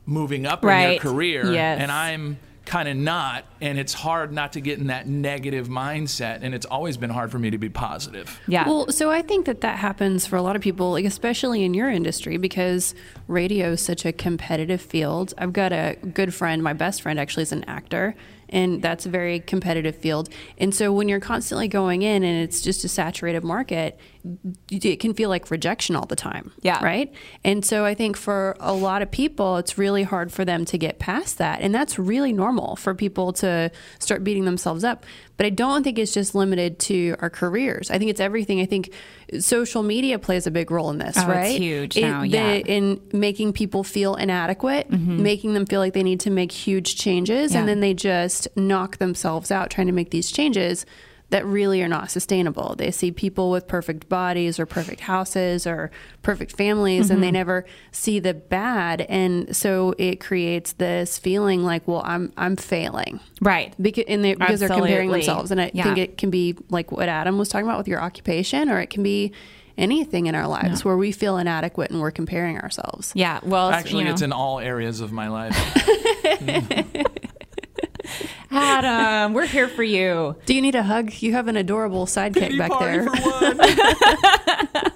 [0.06, 1.80] moving up in their career Yes.
[1.80, 2.38] and i'm
[2.70, 6.66] kind of not and it's hard not to get in that negative mindset and it's
[6.66, 8.64] always been hard for me to be positive Yeah.
[8.64, 11.74] Well, so I think that that happens for a lot of people, like especially in
[11.74, 12.94] your industry, because
[13.26, 15.34] radio is such a competitive field.
[15.36, 18.14] I've got a good friend, my best friend actually is an actor,
[18.50, 20.28] and that's a very competitive field.
[20.58, 23.98] And so when you're constantly going in and it's just a saturated market,
[24.70, 26.52] it can feel like rejection all the time.
[26.60, 26.84] Yeah.
[26.84, 27.12] Right.
[27.42, 30.76] And so I think for a lot of people, it's really hard for them to
[30.76, 31.60] get past that.
[31.60, 35.06] And that's really normal for people to start beating themselves up.
[35.40, 37.90] But I don't think it's just limited to our careers.
[37.90, 38.60] I think it's everything.
[38.60, 38.92] I think
[39.38, 41.58] social media plays a big role in this, Oh, it's right?
[41.58, 42.56] huge It- now, yeah.
[42.58, 42.68] Mm-hmm.
[42.68, 47.54] In making people feel inadequate, making them feel like they need to make huge changes,
[47.54, 47.60] Yeah.
[47.60, 50.84] and then they just knock themselves out trying to make these changes
[51.30, 52.74] that really are not sustainable.
[52.76, 55.90] They see people with perfect bodies or perfect houses or
[56.22, 57.20] perfect families and Mm-hmm.
[57.22, 62.56] they never see the bad and so it creates this feeling like, well, I'm I'm
[62.56, 63.20] failing.
[63.40, 63.74] right.
[63.80, 65.50] Because, and they, because they're comparing themselves.
[65.50, 65.84] And I Yeah.
[65.84, 68.90] think it can be like what Adam was talking about with your occupation, or it
[68.90, 69.32] can be
[69.78, 73.12] anything in our lives where we feel inadequate and we're comparing ourselves.
[73.14, 73.40] Yeah.
[73.42, 75.56] Well, it's, actually you know, it's in all areas of my life
[78.62, 80.36] Adam, we're here for you.
[80.44, 81.12] Do you need a hug?
[81.22, 83.08] You have an adorable sidekick back there.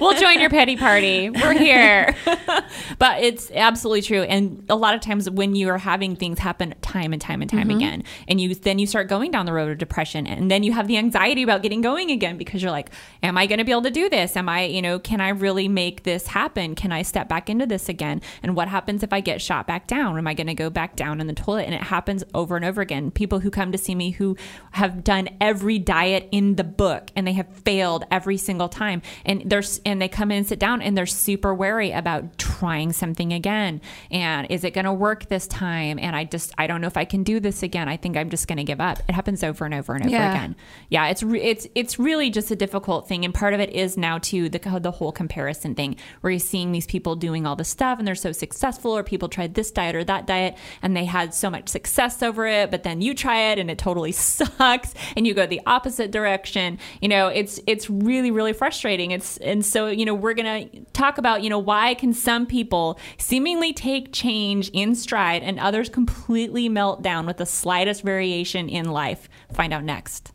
[0.00, 1.30] We'll join your petty party.
[1.30, 2.14] We're here.
[2.98, 4.22] but it's absolutely true.
[4.22, 7.50] And a lot of times when you are having things happen time and time and
[7.50, 7.78] time mm-hmm.
[7.78, 10.72] again, and you then you start going down the road of depression, and then you
[10.72, 12.90] have the anxiety about getting going again because you're like,
[13.22, 14.36] Am I going to be able to do this?
[14.36, 16.74] Am I, you know, can I really make this happen?
[16.74, 18.20] Can I step back into this again?
[18.42, 20.18] And what happens if I get shot back down?
[20.18, 21.64] Am I going to go back down in the toilet?
[21.64, 23.10] And it happens over and over again.
[23.10, 24.36] People who come to see me who
[24.72, 29.02] have done every diet in the book and they have failed every single time.
[29.24, 32.92] And they're and they come in and sit down and they're super wary about trying
[32.92, 33.80] something again.
[34.10, 35.98] And is it going to work this time?
[35.98, 37.88] And I just I don't know if I can do this again.
[37.88, 38.98] I think I'm just going to give up.
[39.08, 40.32] It happens over and over and over Yeah.
[40.32, 40.56] again.
[40.90, 43.96] Yeah, it's re- it's it's really just a difficult thing, and part of it is
[43.96, 47.68] now too the the whole comparison thing, where you're seeing these people doing all this
[47.68, 51.04] stuff and they're so successful, or people tried this diet or that diet and they
[51.04, 54.92] had so much success over it, but then you try it and it totally sucks,
[55.16, 56.78] and you go the opposite direction.
[57.00, 59.12] You know, it's it's really really frustrating.
[59.12, 62.98] It's and so you know we're gonna talk about you know why can some people
[63.18, 68.90] seemingly take change in stride and others completely melt down with the slightest variation in
[68.90, 69.28] life.
[69.52, 70.32] Find out next.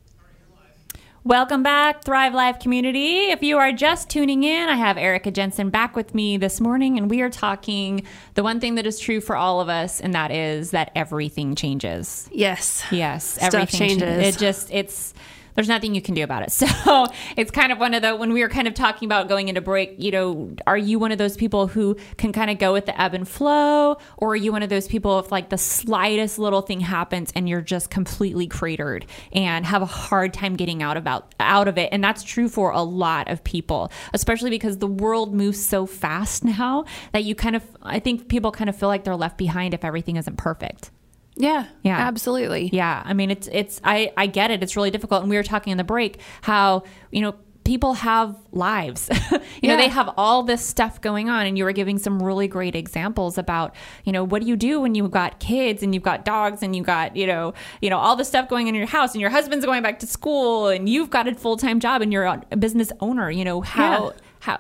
[1.24, 3.30] Welcome back, Thrive Life community.
[3.30, 6.98] If you are just tuning in, I have Erika Jensen back with me this morning,
[6.98, 10.16] and we are talking the one thing that is true for all of us, and
[10.16, 12.28] that is that everything changes.
[12.32, 12.84] Yes.
[12.90, 14.36] Yes, Stuff everything changes.
[14.36, 15.14] It just it's
[15.56, 16.52] there's nothing you can do about it.
[16.62, 17.06] So
[17.38, 19.62] it's kind of one of the when we were kind of talking about going into
[19.62, 22.86] break, you know, are you one of those people who can kind of go with
[22.86, 26.40] the ebb and flow, or are you one of those people if like the slightest
[26.40, 30.98] little thing happens and you're just completely cratered and have a hard time getting out
[30.98, 31.90] about out of it?
[31.92, 36.44] And that's true for a lot of people, especially because the world moves so fast
[36.44, 39.74] now that you kind of I think people kind of feel like they're left behind
[39.74, 40.92] if everything isn't perfect.
[41.36, 41.68] Yeah.
[41.84, 41.98] Yeah.
[41.98, 42.70] Absolutely.
[42.74, 44.62] Yeah, I mean it's it's I I get it.
[44.64, 45.22] It's really difficult.
[45.22, 49.08] And we were talking in the break how you know people have lives.
[49.32, 49.76] you Yeah.
[49.76, 52.76] know they have all this stuff going on, and you were giving some really great
[52.76, 56.26] examples about you know what do you do when you've got kids and you've got
[56.26, 58.88] dogs and you've got you know you know all the stuff going on in your
[58.88, 62.02] house and your husband's going back to school and you've got a full time job
[62.02, 63.32] and you're a business owner.
[63.32, 64.06] You know how.
[64.06, 64.12] Yeah.
[64.42, 64.60] How,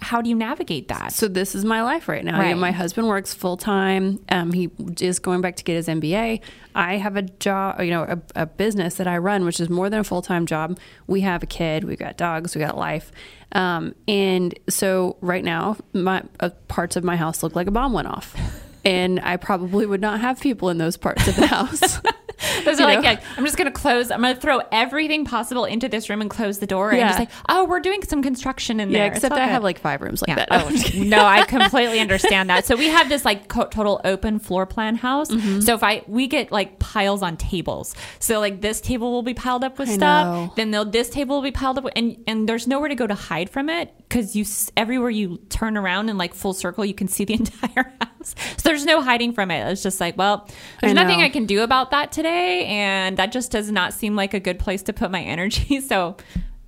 [0.00, 1.12] how do you navigate that?
[1.12, 2.42] So this is my life right now.
[2.42, 4.18] You know, my husband works full time.
[4.28, 6.40] Um, he is going back to get his MBA.
[6.74, 9.88] I have a job, you know, a, a business that I run, which is more
[9.88, 10.80] than a full time job.
[11.06, 11.84] We have a kid.
[11.84, 12.56] We've got dogs.
[12.56, 13.12] We got life.
[13.52, 17.92] Um, and so right now, my uh, parts of my house look like a bomb
[17.92, 18.34] went off.
[18.82, 22.00] And I probably would not have people in those parts of the house.
[22.64, 24.10] Those You are like, yeah, I'm just going to close.
[24.10, 27.08] I'm going to throw everything possible into this room and close the door and Yeah.
[27.08, 29.02] just like, oh, we're doing some construction in there.
[29.02, 29.50] yeah, It's except I good.
[29.52, 30.46] have like five rooms like Yeah.
[30.46, 30.48] that.
[30.50, 30.70] Oh,
[31.02, 32.64] no, I completely understand that.
[32.66, 35.30] So we have this like co- total open floor plan house.
[35.30, 35.60] Mm-hmm.
[35.60, 37.94] So if I we get like piles on tables.
[38.18, 40.26] So like this table will be piled up with I stuff.
[40.26, 40.52] know.
[40.56, 43.06] Then they'll, this table will be piled up with, and and there's nowhere to go
[43.06, 44.44] to hide from it because you
[44.76, 48.19] everywhere you turn around in like full circle you can see the entire house.
[48.60, 49.70] So there's no hiding from it.
[49.70, 50.46] It's just like well,
[50.80, 51.22] there's I nothing.
[51.22, 54.58] I can do about that today, and that just does not seem like a good
[54.58, 55.80] place to put my energy.
[55.90, 56.16] So.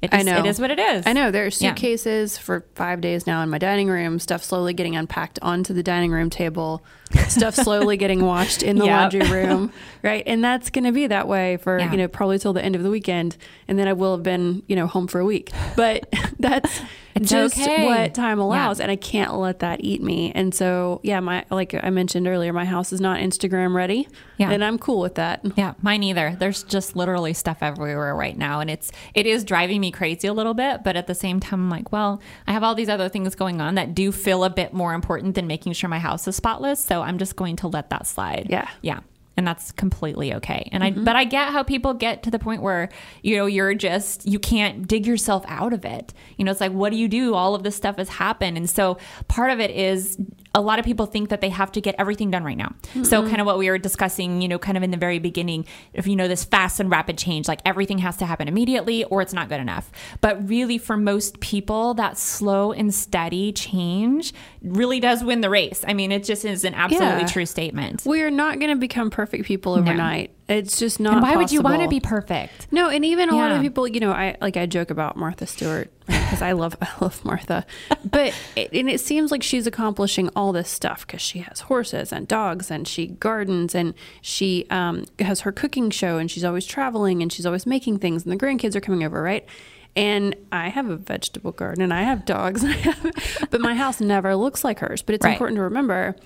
[0.00, 0.38] It I know.
[0.38, 1.06] it is what it is.
[1.06, 1.50] I know there are Yeah.
[1.50, 4.18] suitcases for five days now in my dining room.
[4.18, 6.82] Stuff slowly getting unpacked onto the dining room table.
[7.28, 9.12] Stuff slowly getting washed in the Yep.
[9.12, 10.24] laundry room, right?
[10.26, 11.92] And that's going to be that way for Yeah.
[11.92, 13.36] you know probably till the end of the weekend,
[13.68, 15.52] and then I will have been you know home for a week.
[15.76, 16.08] But
[16.40, 16.80] that's
[17.14, 17.84] It's just okay.
[17.84, 18.44] what time Yeah.
[18.44, 20.32] allows, and I can't let that eat me.
[20.34, 24.50] And so yeah, my like I mentioned earlier, my house is not Instagram ready, Yeah.
[24.50, 25.40] and I'm cool with that.
[25.56, 26.36] Yeah, mine either.
[26.38, 30.32] There's just literally stuff everywhere right now, and it's it is driving me crazy a
[30.32, 30.82] little bit.
[30.84, 33.60] But at the same time, I'm like, well, I have all these other things going
[33.60, 36.82] on that do feel a bit more important than making sure my house is spotless.
[36.84, 38.46] So I'm just going to let that slide.
[38.48, 38.68] Yeah.
[38.80, 39.00] yeah,
[39.36, 40.68] and that's completely okay.
[40.72, 41.04] And I mm-hmm.
[41.04, 42.88] but I get how people get to the point where
[43.22, 46.12] you know you're just you can't dig yourself out of it.
[46.36, 47.34] You know, it's like what do you do?
[47.34, 50.18] All of this stuff has happened, and so part of it is
[50.54, 52.74] a lot of people think that they have to get everything done right now.
[53.04, 53.28] So mm-hmm.
[53.28, 56.06] kind of what we were discussing, you know, kind of in the very beginning, if
[56.06, 59.32] you know this fast and rapid change, like everything has to happen immediately or it's
[59.32, 59.90] not good enough.
[60.20, 65.84] But really for most people, that slow and steady change really does win the race.
[65.86, 67.26] I mean, it just is an absolutely Yeah.
[67.26, 68.02] true statement.
[68.04, 70.32] We are not going to become perfect people overnight.
[70.48, 71.14] It's just not.
[71.14, 72.66] And why would you want to be perfect?
[72.70, 75.46] No, and even a lot of people, you know, I like I joke about Martha
[75.46, 75.90] Stewart
[76.32, 77.66] because I love I love Martha,
[78.10, 82.10] but it, and it seems like she's accomplishing all this stuff because she has horses
[82.10, 83.92] and dogs and she gardens and
[84.22, 88.24] she um, has her cooking show and she's always traveling and she's always making things
[88.24, 89.46] and the grandkids are coming over, right?
[89.94, 94.00] And I have a vegetable garden and I have dogs, I have, but my house
[94.00, 95.02] never looks like hers.
[95.02, 95.32] But it's Right.
[95.32, 96.16] important to remember.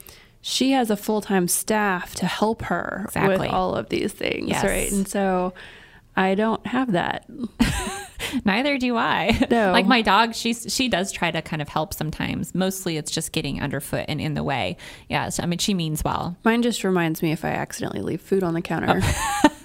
[0.40, 3.38] She has a full time staff to help her Exactly.
[3.38, 4.62] with all of these things, Yes.
[4.64, 4.92] right?
[4.92, 5.52] And so
[6.16, 7.28] I don't have that.
[8.44, 9.46] Neither do I.
[9.50, 9.70] No.
[9.70, 12.54] like my dog, she's she does try to kind of help sometimes.
[12.54, 14.76] Mostly it's just getting underfoot and in the way.
[15.08, 16.36] Yeah, so, I mean she means well.
[16.44, 19.00] Mine just reminds me if I accidentally leave food on the counter.
[19.02, 19.50] Oh.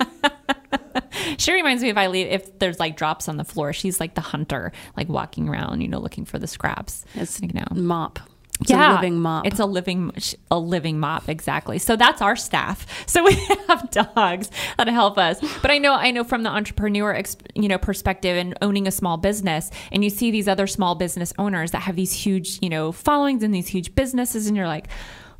[1.37, 4.15] She reminds me if I leave if there's like drops on the floor, she's like
[4.15, 7.05] the hunter, like walking around, you know, looking for the scraps.
[7.15, 7.65] It's you know.
[7.71, 8.19] mop.
[8.61, 9.45] It's a living mop.
[9.47, 10.11] It's a living
[10.49, 11.79] a living mop exactly.
[11.79, 12.85] So that's our staff.
[13.11, 13.33] So we
[13.67, 15.39] have dogs that help us.
[15.61, 17.21] But I know I know from the entrepreneur
[17.55, 21.33] you know perspective and owning a small business and you see these other small business
[21.37, 24.87] owners that have these huge, you know, followings and these huge businesses and you're like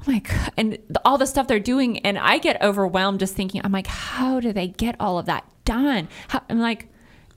[0.07, 0.51] Oh my god!
[0.57, 3.61] And the- all the stuff they're doing, and I get overwhelmed just thinking.
[3.63, 6.07] I'm like, how do they get all of that done?
[6.29, 6.90] How, I'm like,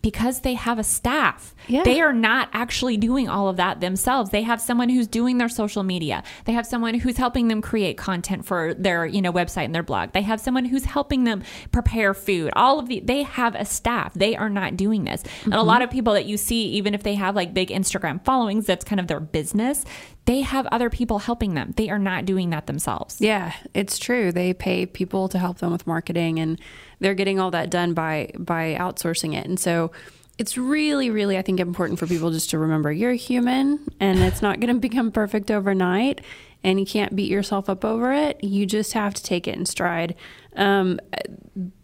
[0.05, 1.55] because they have a staff.
[1.67, 1.83] Yeah.
[1.83, 4.29] They are not actually doing all of that themselves.
[4.29, 6.23] They have someone who's doing their social media.
[6.45, 9.83] They have someone who's helping them create content for their, you know, website and their
[9.83, 10.13] blog.
[10.13, 12.53] They have someone who's helping them prepare food.
[12.55, 14.13] All of the they have a staff.
[14.13, 15.23] They are not doing this.
[15.45, 15.67] And a mm-hmm.
[15.67, 18.85] lot of people that you see even if they have like big Instagram followings, that's
[18.85, 19.87] kind of their business,
[20.27, 21.75] they have other people helping them.
[21.77, 23.17] They are not doing that themselves.
[23.21, 24.33] yeah, it's true.
[24.33, 26.59] They pay people to help them with marketing and
[27.01, 29.47] they're getting all that done by by outsourcing it.
[29.47, 29.91] And so
[30.39, 34.43] it's really, really, I think, important for people just to remember you're human and it's
[34.43, 36.23] not going to become perfect overnight
[36.65, 38.43] and you can't beat yourself up over it.
[38.43, 40.17] You just have to take it in stride.
[40.57, 40.99] Um,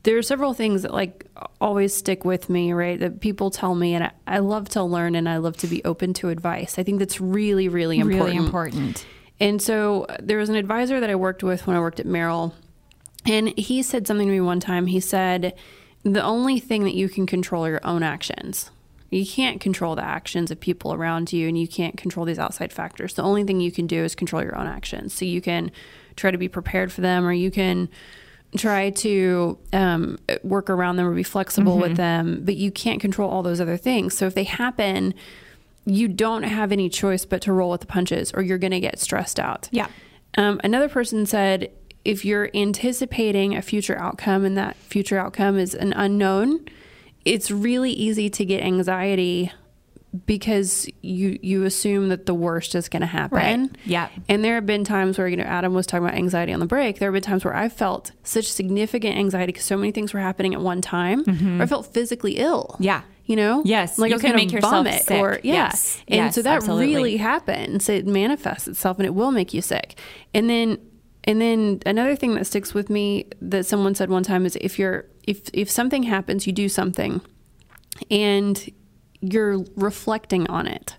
[0.03, 1.27] there are several things that like
[1.61, 2.99] always stick with me, right?
[2.99, 5.85] That people tell me, and I, I love to learn and I love to be
[5.85, 6.79] open to advice.
[6.79, 8.25] I think that's really, really important.
[8.25, 9.07] Really important.
[9.39, 12.55] And so there was an advisor that I worked with when I worked at Merrill,
[13.27, 14.87] and he said something to me one time.
[14.87, 15.55] He said,
[16.05, 18.71] The only thing that you can control are your own actions.
[19.11, 22.73] You can't control the actions of people around you, and you can't control these outside
[22.73, 23.15] factors.
[23.15, 25.13] The only thing you can do is control your own actions.
[25.13, 25.71] So you can
[26.17, 27.89] try to be prepared for them, or you can
[28.57, 33.31] try to um, work around them or be flexible with them, but you can't control
[33.31, 34.17] all those other things.
[34.17, 35.15] So if they happen,
[35.87, 38.81] you don't have any choice but to roll with the punches, or you're going to
[38.81, 39.69] get stressed out.
[39.71, 39.87] Yeah.
[40.37, 41.71] Um, another person said
[42.05, 46.65] if you're anticipating a future outcome and that future outcome is an unknown,
[47.25, 49.53] it's really easy to get anxiety
[50.27, 53.37] because you you assume that the worst is going to happen.
[53.63, 53.71] Right.
[53.85, 54.09] Yeah.
[54.29, 56.67] And there have been times where you know Adam was talking about anxiety on the
[56.67, 56.99] break.
[56.99, 60.21] There have been times where I felt such significant anxiety because so many things were
[60.21, 61.21] happening at one time.
[61.61, 62.71] Or I felt physically ill.
[62.75, 62.83] Mm-hmm.
[62.85, 63.03] Yeah.
[63.27, 65.21] You know, Yes, like you I was make yourself vomit sick.
[65.21, 66.95] or yeah, Yes, and yes, so that absolutely.
[66.97, 67.89] really happens.
[67.89, 69.97] It manifests itself, and it will make you sick.
[70.35, 70.79] And then,
[71.23, 74.81] and then another thing that sticks with me that someone said one time is if
[74.81, 77.21] you're if if something happens, you do something,
[78.11, 78.71] and
[79.21, 80.97] you're reflecting on it.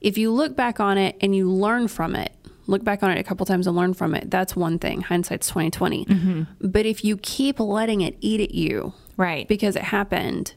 [0.00, 2.32] If you look back on it and you learn from it,
[2.66, 4.30] look back on it a couple times and learn from it.
[4.30, 5.02] That's one thing.
[5.02, 6.42] Hindsight's twenty Mm-hmm.
[6.60, 9.46] But if you keep letting it eat at you, Right.
[9.46, 10.54] because it happened,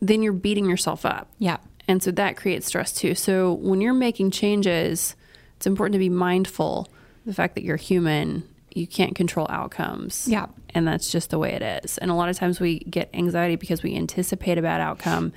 [0.00, 1.28] then you're beating yourself up.
[1.38, 1.58] yeah.
[1.86, 3.14] And so that creates stress too.
[3.14, 5.16] So when you're making changes,
[5.56, 6.80] it's important to be mindful
[7.20, 8.42] of the fact that you're human.
[8.72, 10.26] You can't control outcomes.
[10.28, 10.46] Yeah.
[10.74, 11.98] And that's just the way it is.
[11.98, 15.32] And a lot of times we get anxiety because we anticipate a bad outcome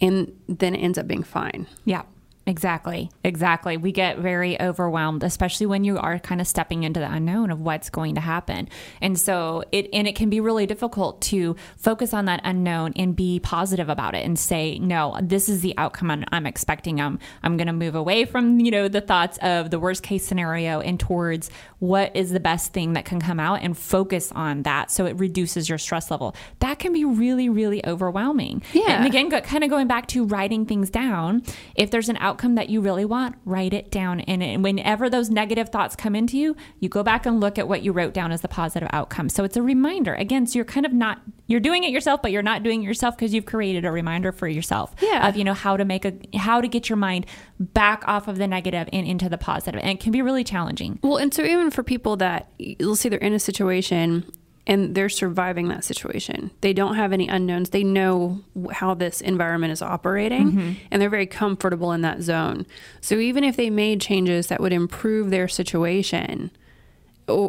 [0.00, 1.66] and then it ends up being fine.
[1.84, 2.02] Yeah.
[2.46, 3.10] Exactly.
[3.24, 3.78] Exactly.
[3.78, 7.60] We get very overwhelmed, especially when you are kind of stepping into the unknown of
[7.60, 8.68] what's going to happen.
[9.00, 13.16] And so it and it can be really difficult to focus on that unknown and
[13.16, 17.00] be positive about it and say, no, this is the outcome I'm, I'm expecting.
[17.00, 20.26] I'm I'm going to move away from, you know, the thoughts of the worst case
[20.26, 21.50] scenario and towards
[21.88, 25.16] what is the best thing that can come out and focus on that so it
[25.18, 26.34] reduces your stress level.
[26.60, 28.62] That can be really really overwhelming.
[28.72, 28.96] Yeah.
[28.96, 31.42] And again, go, kind of going back to writing things down.
[31.74, 34.20] If there's an outcome that you really want, write it down.
[34.20, 37.68] And, and whenever those negative thoughts come into you, you go back and look at
[37.68, 39.28] what you wrote down as the positive outcome.
[39.28, 40.14] So it's a reminder.
[40.14, 42.86] Again, so you're kind of not you're doing it yourself, but you're not doing it
[42.86, 45.28] yourself because you've created a reminder for yourself Yeah.
[45.28, 47.26] of you know how to make a how to get your mind
[47.60, 49.80] back off of the negative and into the positive.
[49.82, 50.98] And it can be really challenging.
[51.02, 54.24] Well, and so even for people that let's say they're in a situation
[54.66, 57.70] and they're surviving that situation, they don't have any unknowns.
[57.70, 58.40] They know
[58.72, 60.72] how this environment is operating mm-hmm.
[60.90, 62.66] and they're very comfortable in that zone.
[63.02, 66.50] So even if they made changes that would improve their situation,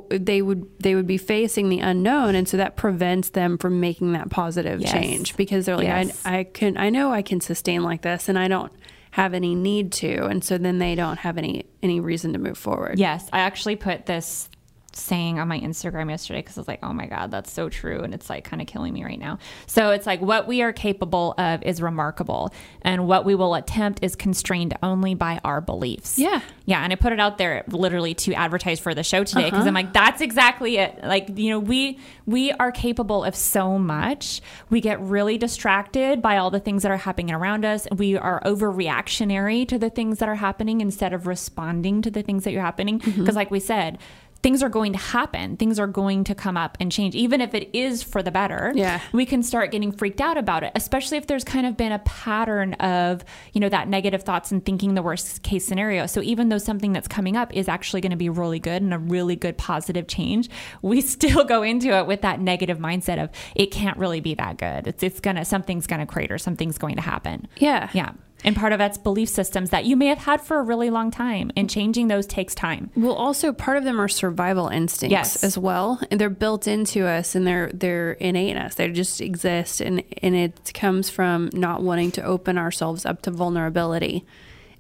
[0.10, 4.14] they would they would be facing the unknown and so that prevents them from making
[4.14, 4.92] that positive Yes.
[4.92, 6.22] change because they're like Yes.
[6.26, 8.72] I, I can I know I can sustain like this and I don't
[9.16, 12.58] have any need to and so then they don't have any any reason to move
[12.58, 13.00] forward.
[13.00, 14.50] Yes, I actually put this
[14.98, 18.02] saying on my Instagram yesterday because I was like, oh my God, that's so true.
[18.02, 19.40] And it's like kind of killing me right now.
[19.68, 24.00] So it's like what we are capable of is remarkable, and what we will attempt
[24.02, 26.18] is constrained only by our beliefs.
[26.18, 26.42] Yeah.
[26.66, 26.84] Yeah.
[26.84, 29.68] And I put it out there literally to advertise for the show today because uh-huh.
[29.68, 31.04] I'm like, that's exactly it.
[31.04, 34.42] Like, you know, we we are capable of so much.
[34.70, 37.86] We get really distracted by all the things that are happening around us.
[37.86, 42.24] And we are overreactionary to the things that are happening instead of responding to the
[42.24, 43.00] things that are happening.
[43.00, 43.22] Mm-hmm.
[43.22, 44.00] Because, like we said,
[44.46, 45.58] things are going to happen.
[45.58, 48.72] Things are going to come up and change, even if it is for the better.
[48.76, 49.02] Yeah.
[49.12, 51.98] we can start getting freaked out about it, especially if there's kind of been a
[51.98, 56.06] pattern of you know that negative thoughts and thinking the worst case scenario.
[56.06, 58.94] So even though something that's coming up is actually going to be really good and
[58.94, 60.48] a really good positive change,
[60.84, 64.58] we still go into it with that negative mindset of it can't really be that
[64.58, 64.86] good.
[64.86, 67.48] It's it's gonna something's gonna crater, something's going to happen.
[67.58, 67.90] Yeah.
[67.94, 68.12] Yeah.
[68.44, 71.10] And part of that's belief systems that you may have had for a really long
[71.10, 72.92] time, and changing those takes time.
[72.96, 75.44] Well, also part of them are survival instincts Yes.
[75.44, 78.76] as well, and they're built into us, and they're they're innate in us.
[78.76, 83.32] They just exist, and and it comes from not wanting to open ourselves up to
[83.32, 84.26] vulnerability,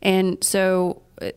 [0.02, 1.32] and so uh,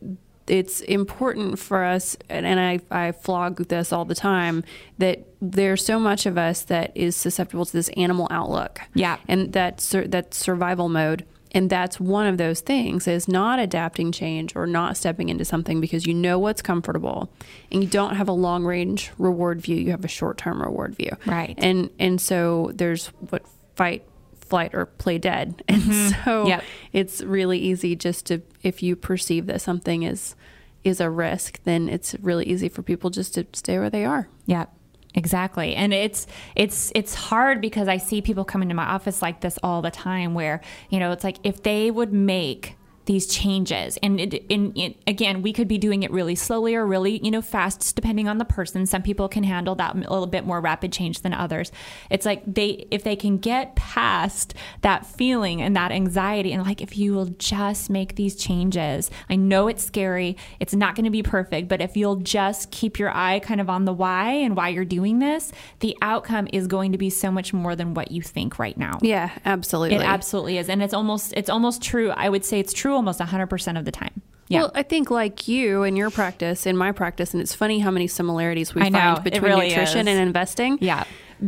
[0.45, 2.15] it's important for us.
[2.29, 4.63] And, and I I flog this all the time
[4.99, 8.81] that there's so much of us that is susceptible to this animal outlook.
[8.93, 9.17] Yeah.
[9.27, 9.77] and that
[10.09, 14.95] that survival mode and that's one of those things is not adapting change or not
[14.97, 17.29] stepping into something because you know what's comfortable
[17.71, 20.95] and you don't have a long range reward view you have a short term reward
[20.95, 21.55] view Right.
[21.57, 23.43] and and so there's what
[23.75, 24.03] fight
[24.49, 25.63] flight or play dead.
[25.69, 26.23] And mm-hmm.
[26.25, 26.63] so Yep.
[26.91, 30.35] it's really easy just to if you perceive that something is
[30.83, 34.27] is a risk, then it's really easy for people just to stay where they are.
[34.45, 34.65] Yeah.
[35.15, 35.75] Exactly.
[35.75, 39.57] And it's it's it's hard because I see people come into my office like this
[39.63, 42.75] all the time where, you know, it's like if they would make
[43.09, 43.97] these changes.
[44.03, 47.31] And it, in, in, again we could be doing it really slowly or really you
[47.31, 48.85] know fast depending on the person.
[48.85, 51.71] Some people can handle that a little bit more rapid change than others.
[52.11, 56.81] It's like they if they can get past that feeling and that anxiety and like
[56.81, 59.09] if you will just make these changes.
[59.27, 60.37] I know it's scary.
[60.59, 63.71] It's not going to be perfect but if you'll just keep your eye kind of
[63.71, 67.31] on the why and why you're doing this the outcome is going to be so
[67.31, 68.99] much more than what you think right now.
[69.01, 69.95] Yeah, absolutely.
[69.95, 70.69] it absolutely is.
[70.69, 72.11] And it's almost it's almost true.
[72.11, 75.47] I would say it's true almost 100% of the time yeah Well, I think like
[75.47, 78.89] you in your practice, in my practice, and it's funny how many similarities we I
[78.89, 80.13] find it between really nutrition is.
[80.13, 80.77] and investing.
[80.81, 81.03] Yeah.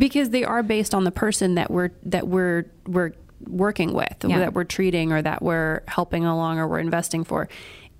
[0.05, 3.11] because they are based on the person that we're that we're we're
[3.47, 4.37] working with, Yeah.
[4.43, 7.49] that we're treating, or that we're helping along, or we're investing for.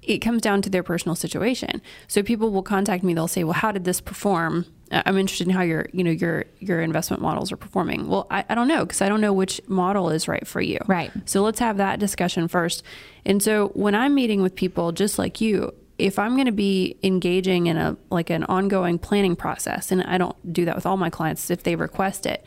[0.03, 1.81] It comes down to their personal situation.
[2.07, 3.13] So people will contact me.
[3.15, 6.45] They'll say, "Well, how did this perform?" I'm interested in how your you know your
[6.59, 8.07] your investment models are performing.
[8.07, 10.79] Well, I, I don't know because I don't know which model is right for you.
[10.87, 11.11] Right.
[11.25, 12.83] So let's have that discussion first.
[13.25, 16.97] And so when I'm meeting with people just like you, if I'm going to be
[17.03, 20.97] engaging in a like an ongoing planning process, and I don't do that with all
[20.97, 22.45] my clients if they request it,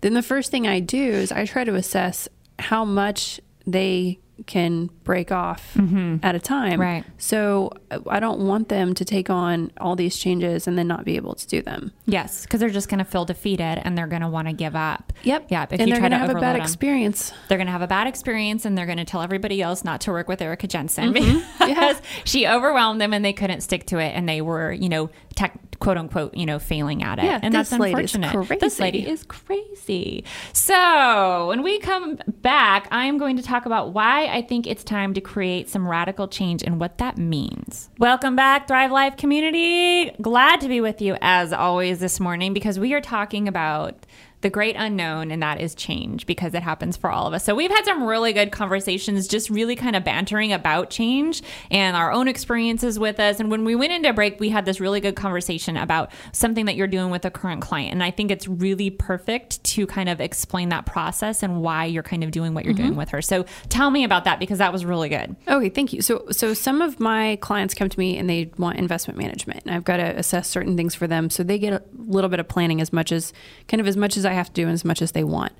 [0.00, 2.28] then the first thing I do is I try to assess
[2.58, 5.76] how much they can break off
[6.22, 6.72] at a time.
[6.72, 6.80] Mm-hmm.
[6.80, 7.04] Right.
[7.18, 7.70] So
[8.08, 11.34] I don't want them to take on all these changes and then not be able
[11.34, 11.92] to do them.
[12.06, 14.74] Yes, because they're just going to feel defeated and they're going to want to give
[14.74, 15.12] up.
[15.22, 15.46] Yep.
[15.50, 15.66] Yeah.
[15.70, 16.62] If and you try going to have a bad overload 'em.
[16.62, 17.32] experience.
[17.48, 20.00] they're going to have a bad experience and they're going to tell everybody else not
[20.02, 21.64] to work with Erika Jensen Mm-hmm.
[21.66, 25.10] because she overwhelmed them and they couldn't stick to it and they were, you know,
[25.36, 27.24] tech, quote unquote, you know, failing at it.
[27.24, 28.60] Yeah, and that's unfortunate.
[28.60, 30.24] This lady is crazy.
[30.52, 35.14] So when we come back, I'm going to talk about why I think it's time
[35.14, 37.90] to create some radical change and what that means.
[37.98, 40.10] Welcome back, Thrive Life community.
[40.20, 44.06] Glad to be with you as always this morning because we are talking about
[44.44, 47.42] the great unknown, and that is change because it happens for all of us.
[47.44, 51.96] So, we've had some really good conversations, just really kind of bantering about change and
[51.96, 53.40] our own experiences with us.
[53.40, 56.76] And when we went into break, we had this really good conversation about something that
[56.76, 57.92] you're doing with a current client.
[57.92, 62.02] And I think it's really perfect to kind of explain that process and why you're
[62.02, 62.82] kind of doing what you're mm-hmm.
[62.82, 63.22] doing with her.
[63.22, 65.34] So, tell me about that because that was really good.
[65.48, 66.02] Okay, thank you.
[66.02, 69.74] So, so some of my clients come to me and they want investment management, and
[69.74, 71.30] I've got to assess certain things for them.
[71.30, 73.32] So they get a little bit of planning as much as
[73.68, 75.52] kind of as much as I have to do as much as they want.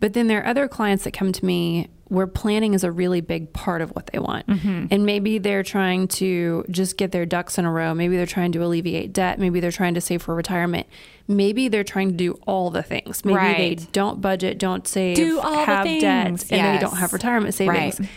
[0.00, 3.20] But then there are other clients that come to me where planning is a really
[3.20, 4.46] big part of what they want.
[4.48, 4.86] Mm-hmm.
[4.90, 7.94] And maybe they're trying to just get their ducks in a row.
[7.94, 9.38] Maybe they're trying to alleviate debt.
[9.38, 10.88] Maybe they're trying to save for retirement.
[11.28, 13.24] Maybe they're trying to do all the things.
[13.24, 17.12] Maybe they don't budget, don't save, Do all the have debt, and they don't have
[17.12, 18.08] retirement savings Right.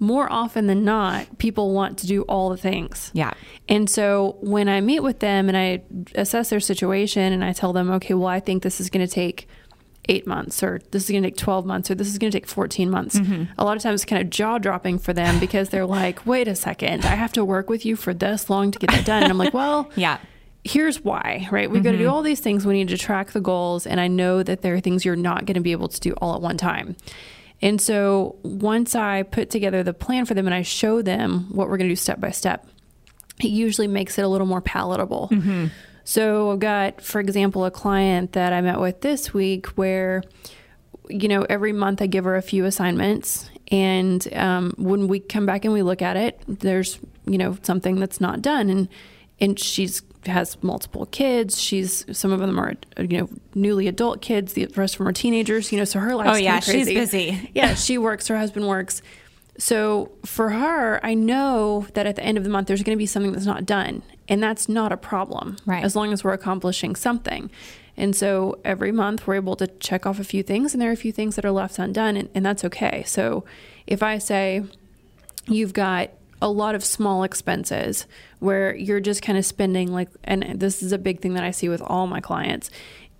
[0.00, 3.10] More often than not, people want to do all the things.
[3.14, 3.32] Yeah.
[3.68, 5.82] And so when I meet with them and I
[6.14, 9.12] assess their situation and I tell them, okay, well, I think this is going to
[9.12, 9.48] take
[10.10, 12.38] eight months or this is going to take 12 months or this is going to
[12.38, 13.18] take 14 months.
[13.18, 13.44] Mm-hmm.
[13.56, 16.46] A lot of times it's kind of jaw dropping for them because they're like, wait
[16.46, 19.22] a second, I have to work with you for this long to get that done.
[19.22, 20.18] And I'm like, well, Yeah.
[20.64, 21.70] here's why, right?
[21.70, 22.66] We've got to do all these things.
[22.66, 23.86] We need to track the goals.
[23.86, 26.12] And I know that there are things you're not going to be able to do
[26.20, 26.96] all at one time.
[27.64, 31.68] And so once I put together the plan for them and I show them what
[31.68, 32.68] we're going to do step by step,
[33.40, 35.30] it usually makes it a little more palatable.
[36.04, 40.22] So I've got, for example, a client that I met with this week where,
[41.08, 43.48] you know, every month I give her a few assignments.
[43.68, 47.98] And um, when we come back and we look at it, there's, you know, something
[47.98, 48.68] that's not done.
[48.68, 48.88] And,
[49.40, 51.60] and she's has multiple kids.
[51.60, 54.54] She's, some of them are, you know, newly adult kids.
[54.54, 56.86] The rest of them are teenagers, you know, so her life's Oh, yeah, kinda she's
[56.94, 57.50] busy.
[57.54, 59.02] Yeah, she works, her husband works.
[59.58, 62.98] So for her, I know that at the end of the month, there's going to
[62.98, 64.02] be something that's not done.
[64.26, 65.84] And that's not a problem, Right.
[65.84, 67.50] as long as we're accomplishing something.
[67.98, 70.94] And so every month, we're able to check off a few things, and there are
[70.94, 73.04] a few things that are left undone, and, and that's okay.
[73.06, 73.44] So
[73.86, 74.64] if I say,
[75.46, 76.08] you've got
[76.44, 78.06] a lot of small expenses
[78.38, 81.50] where you're just kind of spending like and this is a big thing that i
[81.50, 82.70] see with all my clients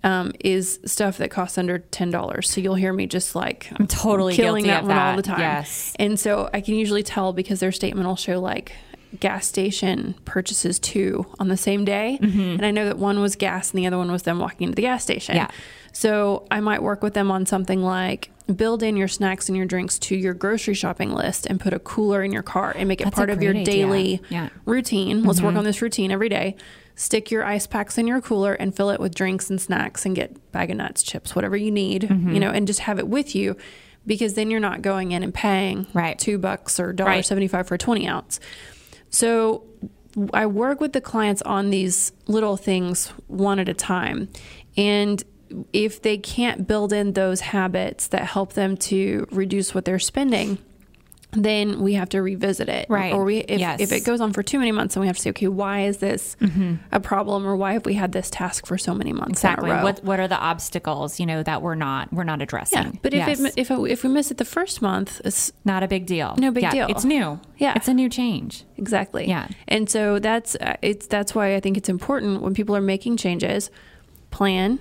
[0.03, 2.47] um, is stuff that costs under ten dollars.
[2.47, 5.39] So you'll hear me just like I'm totally killing that of one all the time.
[5.39, 5.95] Yes.
[5.97, 8.73] and so I can usually tell because their statement will show like
[9.19, 13.71] gas station purchases two on the same day, and I know that one was gas
[13.71, 15.37] and the other one was them walking into the gas station.
[15.37, 15.49] Yeah.
[15.91, 19.65] So I might work with them on something like build in your snacks and your
[19.65, 23.01] drinks to your grocery shopping list and put a cooler in your car and make
[23.01, 24.49] it That's part of your daily Yeah.
[24.65, 25.23] routine.
[25.23, 26.55] Let's work on this routine every day.
[26.95, 30.15] Stick your ice packs in your cooler and fill it with drinks and snacks and
[30.15, 33.35] get bag of nuts, chips, whatever you need, you know, and just have it with
[33.35, 33.57] you
[34.05, 36.17] because then you're not going in and paying Right.
[36.17, 37.25] two bucks or dollar Right.
[37.25, 38.39] seventy five for a twenty ounce.
[39.09, 39.63] So
[40.33, 44.29] I work with the clients on these little things one at a time.
[44.77, 45.23] And
[45.73, 50.57] if they can't build in those habits that help them to reduce what they're spending,
[51.37, 52.85] then we have to revisit it.
[52.89, 53.11] Right.
[53.13, 53.81] Or we if, Yes.
[53.81, 55.81] if it goes on for too many months, then we have to say, okay, why
[55.81, 56.37] is this
[56.93, 59.31] a problem or why have we had this task for so many months?
[59.39, 59.69] Exactly.
[59.69, 59.83] In a row?
[59.83, 62.77] What what are the obstacles, you know, that we're not we're not addressing?
[62.85, 62.91] yeah.
[63.01, 63.39] But if Yes.
[63.41, 66.35] it, if it, if we miss it the first month, it's not a big deal.
[66.37, 66.87] No big Yeah, deal.
[66.87, 67.39] It's new.
[67.57, 67.73] Yeah.
[67.75, 68.63] It's a new change.
[68.77, 69.27] Exactly.
[69.27, 69.47] Yeah.
[69.67, 73.17] And so that's uh, it's that's why I think it's important when people are making
[73.17, 73.69] changes,
[74.31, 74.79] plan,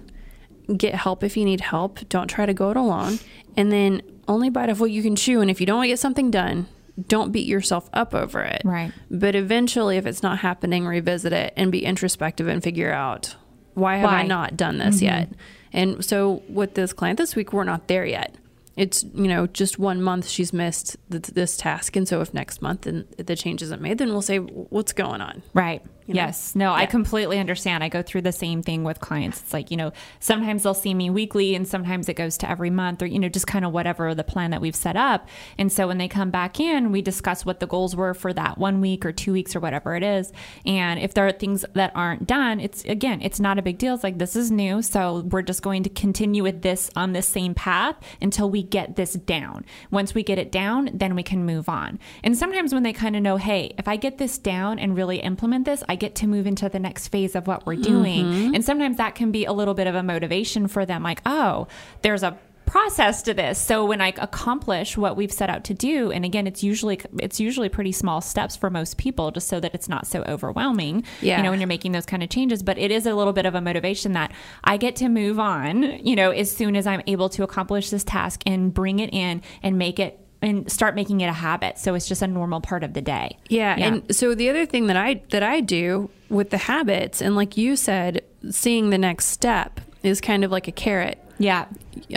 [0.76, 2.08] get help if you need help.
[2.08, 3.18] Don't try to go it alone,
[3.56, 5.40] and then only bite off what you can chew.
[5.40, 6.66] And if you don't get something done,
[7.08, 8.62] don't beat yourself up over it.
[8.64, 8.92] Right.
[9.10, 13.36] But eventually, if it's not happening, revisit it and be introspective and figure out
[13.74, 14.20] why have Why?
[14.20, 15.04] I not done this mm-hmm.
[15.04, 15.28] yet.
[15.72, 18.36] And so with this client this week, we're not there yet.
[18.76, 22.60] It's you know just one month she's missed th- this task, and so if next
[22.60, 25.42] month then the change isn't made, then we'll say what's going on.
[25.52, 25.80] Right.
[26.06, 26.22] You know?
[26.22, 26.54] Yes.
[26.54, 27.82] No, I completely understand.
[27.82, 29.40] I go through the same thing with clients.
[29.40, 32.70] It's like, you know, sometimes they'll see me weekly and sometimes it goes to every
[32.70, 35.26] month or, you know, just kind of whatever the plan that we've set up.
[35.56, 38.58] And so when they come back in, we discuss what the goals were for that
[38.58, 40.30] one week or two weeks or whatever it is.
[40.66, 43.94] And if there are things that aren't done, it's again, it's not a big deal.
[43.94, 44.82] It's like, this is new.
[44.82, 48.96] So we're just going to continue with this on this same path until we get
[48.96, 49.64] this down.
[49.90, 51.98] Once we get it down, then we can move on.
[52.22, 55.18] And sometimes when they kind of know, hey, if I get this down and really
[55.18, 58.24] implement this, I get to move into the next phase of what we're doing.
[58.24, 58.54] Mm-hmm.
[58.54, 61.66] And sometimes that can be a little bit of a motivation for them, like, oh,
[62.02, 66.10] there's a process to this so when i accomplish what we've set out to do
[66.10, 69.74] and again it's usually it's usually pretty small steps for most people just so that
[69.74, 71.36] it's not so overwhelming Yeah.
[71.36, 73.44] you know when you're making those kind of changes but it is a little bit
[73.44, 74.32] of a motivation that
[74.64, 78.02] i get to move on you know as soon as i'm able to accomplish this
[78.02, 81.94] task and bring it in and make it and start making it a habit so
[81.94, 84.96] it's just a normal part of the day Yeah, and so the other thing that
[84.96, 89.80] I that I do with the habits, and like you said, seeing the next step
[90.02, 91.18] is kind of like a carrot.
[91.38, 91.66] yeah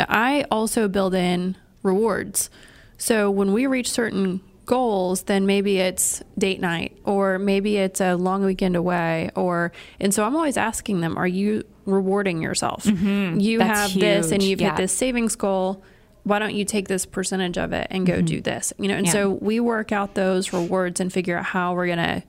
[0.09, 2.49] I also build in rewards.
[2.97, 8.15] So when we reach certain goals, then maybe it's date night or maybe it's a
[8.15, 12.85] long weekend away or and so I'm always asking them, are you rewarding yourself?
[12.85, 13.57] You Mm-hmm.
[13.59, 14.71] That's have this and you've Yeah.
[14.71, 15.83] hit this savings goal.
[16.27, 18.73] Why don't you take this percentage of it and go do this?
[18.77, 19.15] You know, and Mm-hmm.
[19.15, 19.23] Yeah.
[19.23, 22.23] so we work out those rewards and figure out how we're going to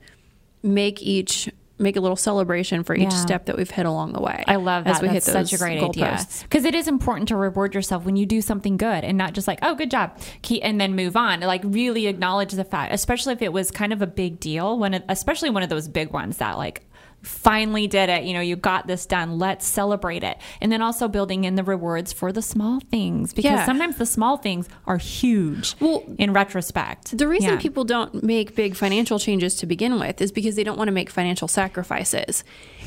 [0.63, 1.49] make each
[1.81, 3.09] make a little celebration for each Yeah.
[3.09, 4.43] step that we've hit along the way.
[4.47, 4.97] I love that.
[4.97, 6.19] As we That's hit such a those great idea.
[6.41, 9.47] Because it is important to reward yourself when you do something good and not just
[9.47, 10.17] like, oh, good job,
[10.61, 11.39] and then move on.
[11.39, 14.93] Like really acknowledge the fact, especially if it was kind of a big deal, when
[14.93, 16.83] it, especially one of those big ones that like
[17.21, 18.23] finally did it.
[18.23, 19.37] You know, you got this done.
[19.39, 20.37] Let's celebrate it.
[20.61, 23.65] And then also building in the rewards for the small things because Yeah.
[23.65, 27.17] sometimes the small things are huge Well, in retrospect.
[27.17, 27.57] The reason Yeah.
[27.59, 30.93] people don't make big financial changes to begin with is because they don't want to
[30.93, 32.43] make financial sacrifices.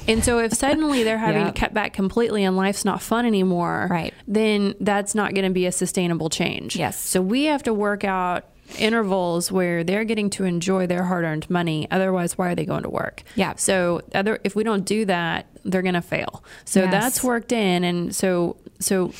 [0.09, 1.55] And so if suddenly they're having Yep.
[1.55, 4.14] to cut back completely and life's not fun anymore, Right.
[4.26, 6.74] then that's not going to be a sustainable change.
[6.76, 6.99] Yes.
[6.99, 8.45] So we have to work out
[8.79, 12.91] intervals where they're getting to enjoy their hard-earned money otherwise why are they going to
[12.91, 13.55] work Yeah.
[13.57, 16.91] so other if we don't do that they're going to fail so Yes.
[16.93, 19.12] that's worked in and so so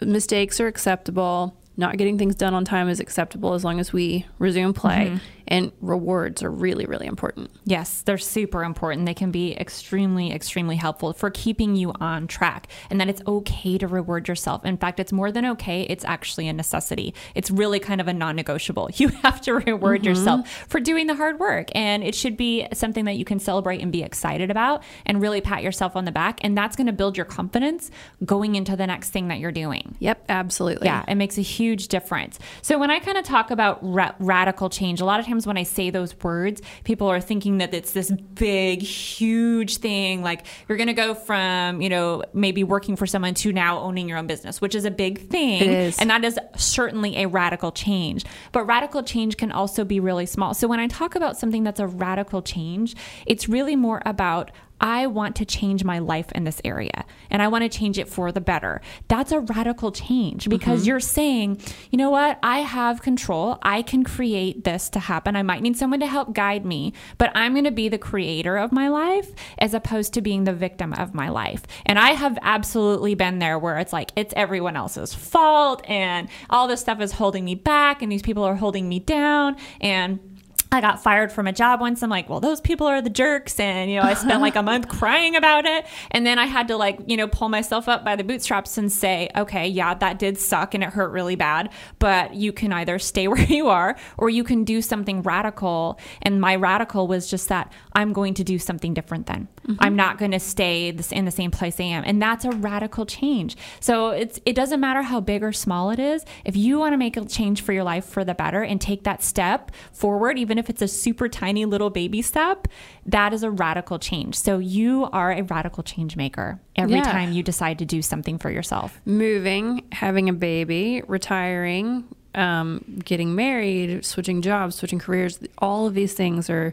[0.00, 4.26] mistakes are acceptable not getting things done on time is acceptable as long as we
[4.38, 5.16] resume play Mm-hmm.
[5.50, 9.06] And rewards are really really important Yes, they're super important.
[9.06, 13.78] They can be extremely, extremely helpful for keeping you on track and that it's okay
[13.78, 14.64] to reward yourself.
[14.64, 17.14] In fact, it's more than okay, it's actually a necessity.
[17.36, 18.88] It's really kind of a non negotiable.
[19.00, 20.08] You have to reward mm-hmm.
[20.08, 21.68] yourself for doing the hard work.
[21.74, 25.40] And it should be something that you can celebrate and be excited about and really
[25.40, 26.40] pat yourself on the back.
[26.44, 27.90] And that's going to build your confidence
[28.26, 29.96] going into the next thing that you're doing.
[30.00, 32.38] yep absolutely Yeah, it makes a huge difference.
[32.60, 35.56] So when I kind of talk about ra- radical change, a lot of times when
[35.56, 40.22] I say those words, people are thinking that it's this big, huge thing.
[40.22, 44.08] Like you're going to go from, you know, maybe working for someone to now owning
[44.08, 45.92] your own business, which is a big thing.
[45.98, 48.24] And that is certainly a radical change.
[48.52, 50.54] But radical change can also be really small.
[50.54, 55.06] So when I talk about something that's a radical change, it's really more about I
[55.06, 58.32] want to change my life in this area and I want to change it for
[58.32, 58.80] the better.
[59.08, 60.88] That's a radical change because mm-hmm.
[60.88, 61.60] you're saying,
[61.90, 62.38] you know what?
[62.42, 63.58] I have control.
[63.62, 65.36] I can create this to happen.
[65.36, 68.56] I might need someone to help guide me, but I'm going to be the creator
[68.56, 71.62] of my life as opposed to being the victim of my life.
[71.86, 76.68] And I have absolutely been there where it's like, it's everyone else's fault and all
[76.68, 79.56] this stuff is holding me back and these people are holding me down.
[79.80, 80.29] And
[80.72, 82.00] I got fired from a job once.
[82.00, 83.58] I'm like, well, those people are the jerks.
[83.58, 85.84] And, you know, I spent like a month crying about it.
[86.12, 88.90] And then I had to like, you know, pull myself up by the bootstraps and
[88.90, 91.70] say, okay, yeah, that did suck and it hurt really bad.
[91.98, 95.98] But you can either stay where you are or you can do something radical.
[96.22, 99.48] And my radical was just that I'm going to do something different then.
[99.66, 99.74] Mm-hmm.
[99.80, 102.04] I'm not going to stay this in the same place I am.
[102.06, 103.56] And that's a radical change.
[103.80, 106.24] So it's, it doesn't matter how big or small it is.
[106.44, 109.02] If you want to make a change for your life for the better and take
[109.02, 112.68] that step forward, even if it's a super tiny little baby step,
[113.06, 114.36] that is a radical change.
[114.36, 117.02] So you are a radical change maker every yeah.
[117.02, 119.00] time you decide to do something for yourself.
[119.04, 122.04] Moving, having a baby, retiring,
[122.34, 126.72] um, getting married, switching jobs, switching careers, all of these things are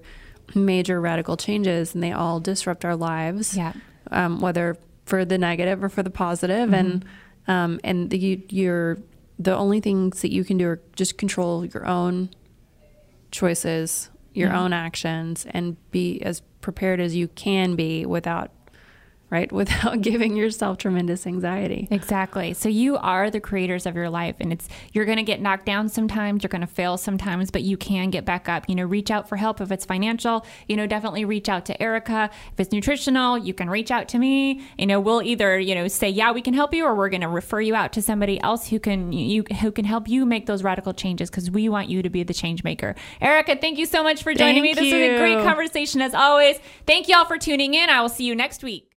[0.54, 3.58] major radical changes and they all disrupt our lives.
[3.58, 3.74] Yeah.
[4.12, 6.70] Um, whether for the negative or for the positive.
[6.70, 6.74] Mm-hmm.
[6.74, 7.06] and
[7.48, 8.98] um, and the, you, you're
[9.40, 12.30] the only things that you can do are just control your own
[13.32, 14.58] choices, your mm-hmm.
[14.58, 18.52] own actions, and be as prepared as you can be without
[19.30, 19.52] right?
[19.58, 21.88] Without giving yourself tremendous anxiety.
[21.92, 22.54] Exactly.
[22.54, 25.66] So you are the creators of your life and it's you're going to get knocked
[25.66, 28.70] down sometimes, you're going to fail sometimes, but you can get back up.
[28.70, 31.82] You know, reach out for help if it's financial, you know, definitely reach out to
[31.82, 32.30] Erika.
[32.54, 34.62] If it's nutritional, you can reach out to me.
[34.78, 37.22] You know, we'll either, you know, say, "Yeah, we can help you," or we're going
[37.22, 40.46] to refer you out to somebody else who can you who can help you make
[40.46, 42.96] those radical changes because we want you to be the change maker.
[43.22, 44.82] Erika, thank you so much for joining thank me.
[44.82, 45.00] This you.
[45.00, 46.60] was a great conversation as always.
[46.86, 47.90] Thank you all for tuning in.
[47.90, 48.86] I will see you next week.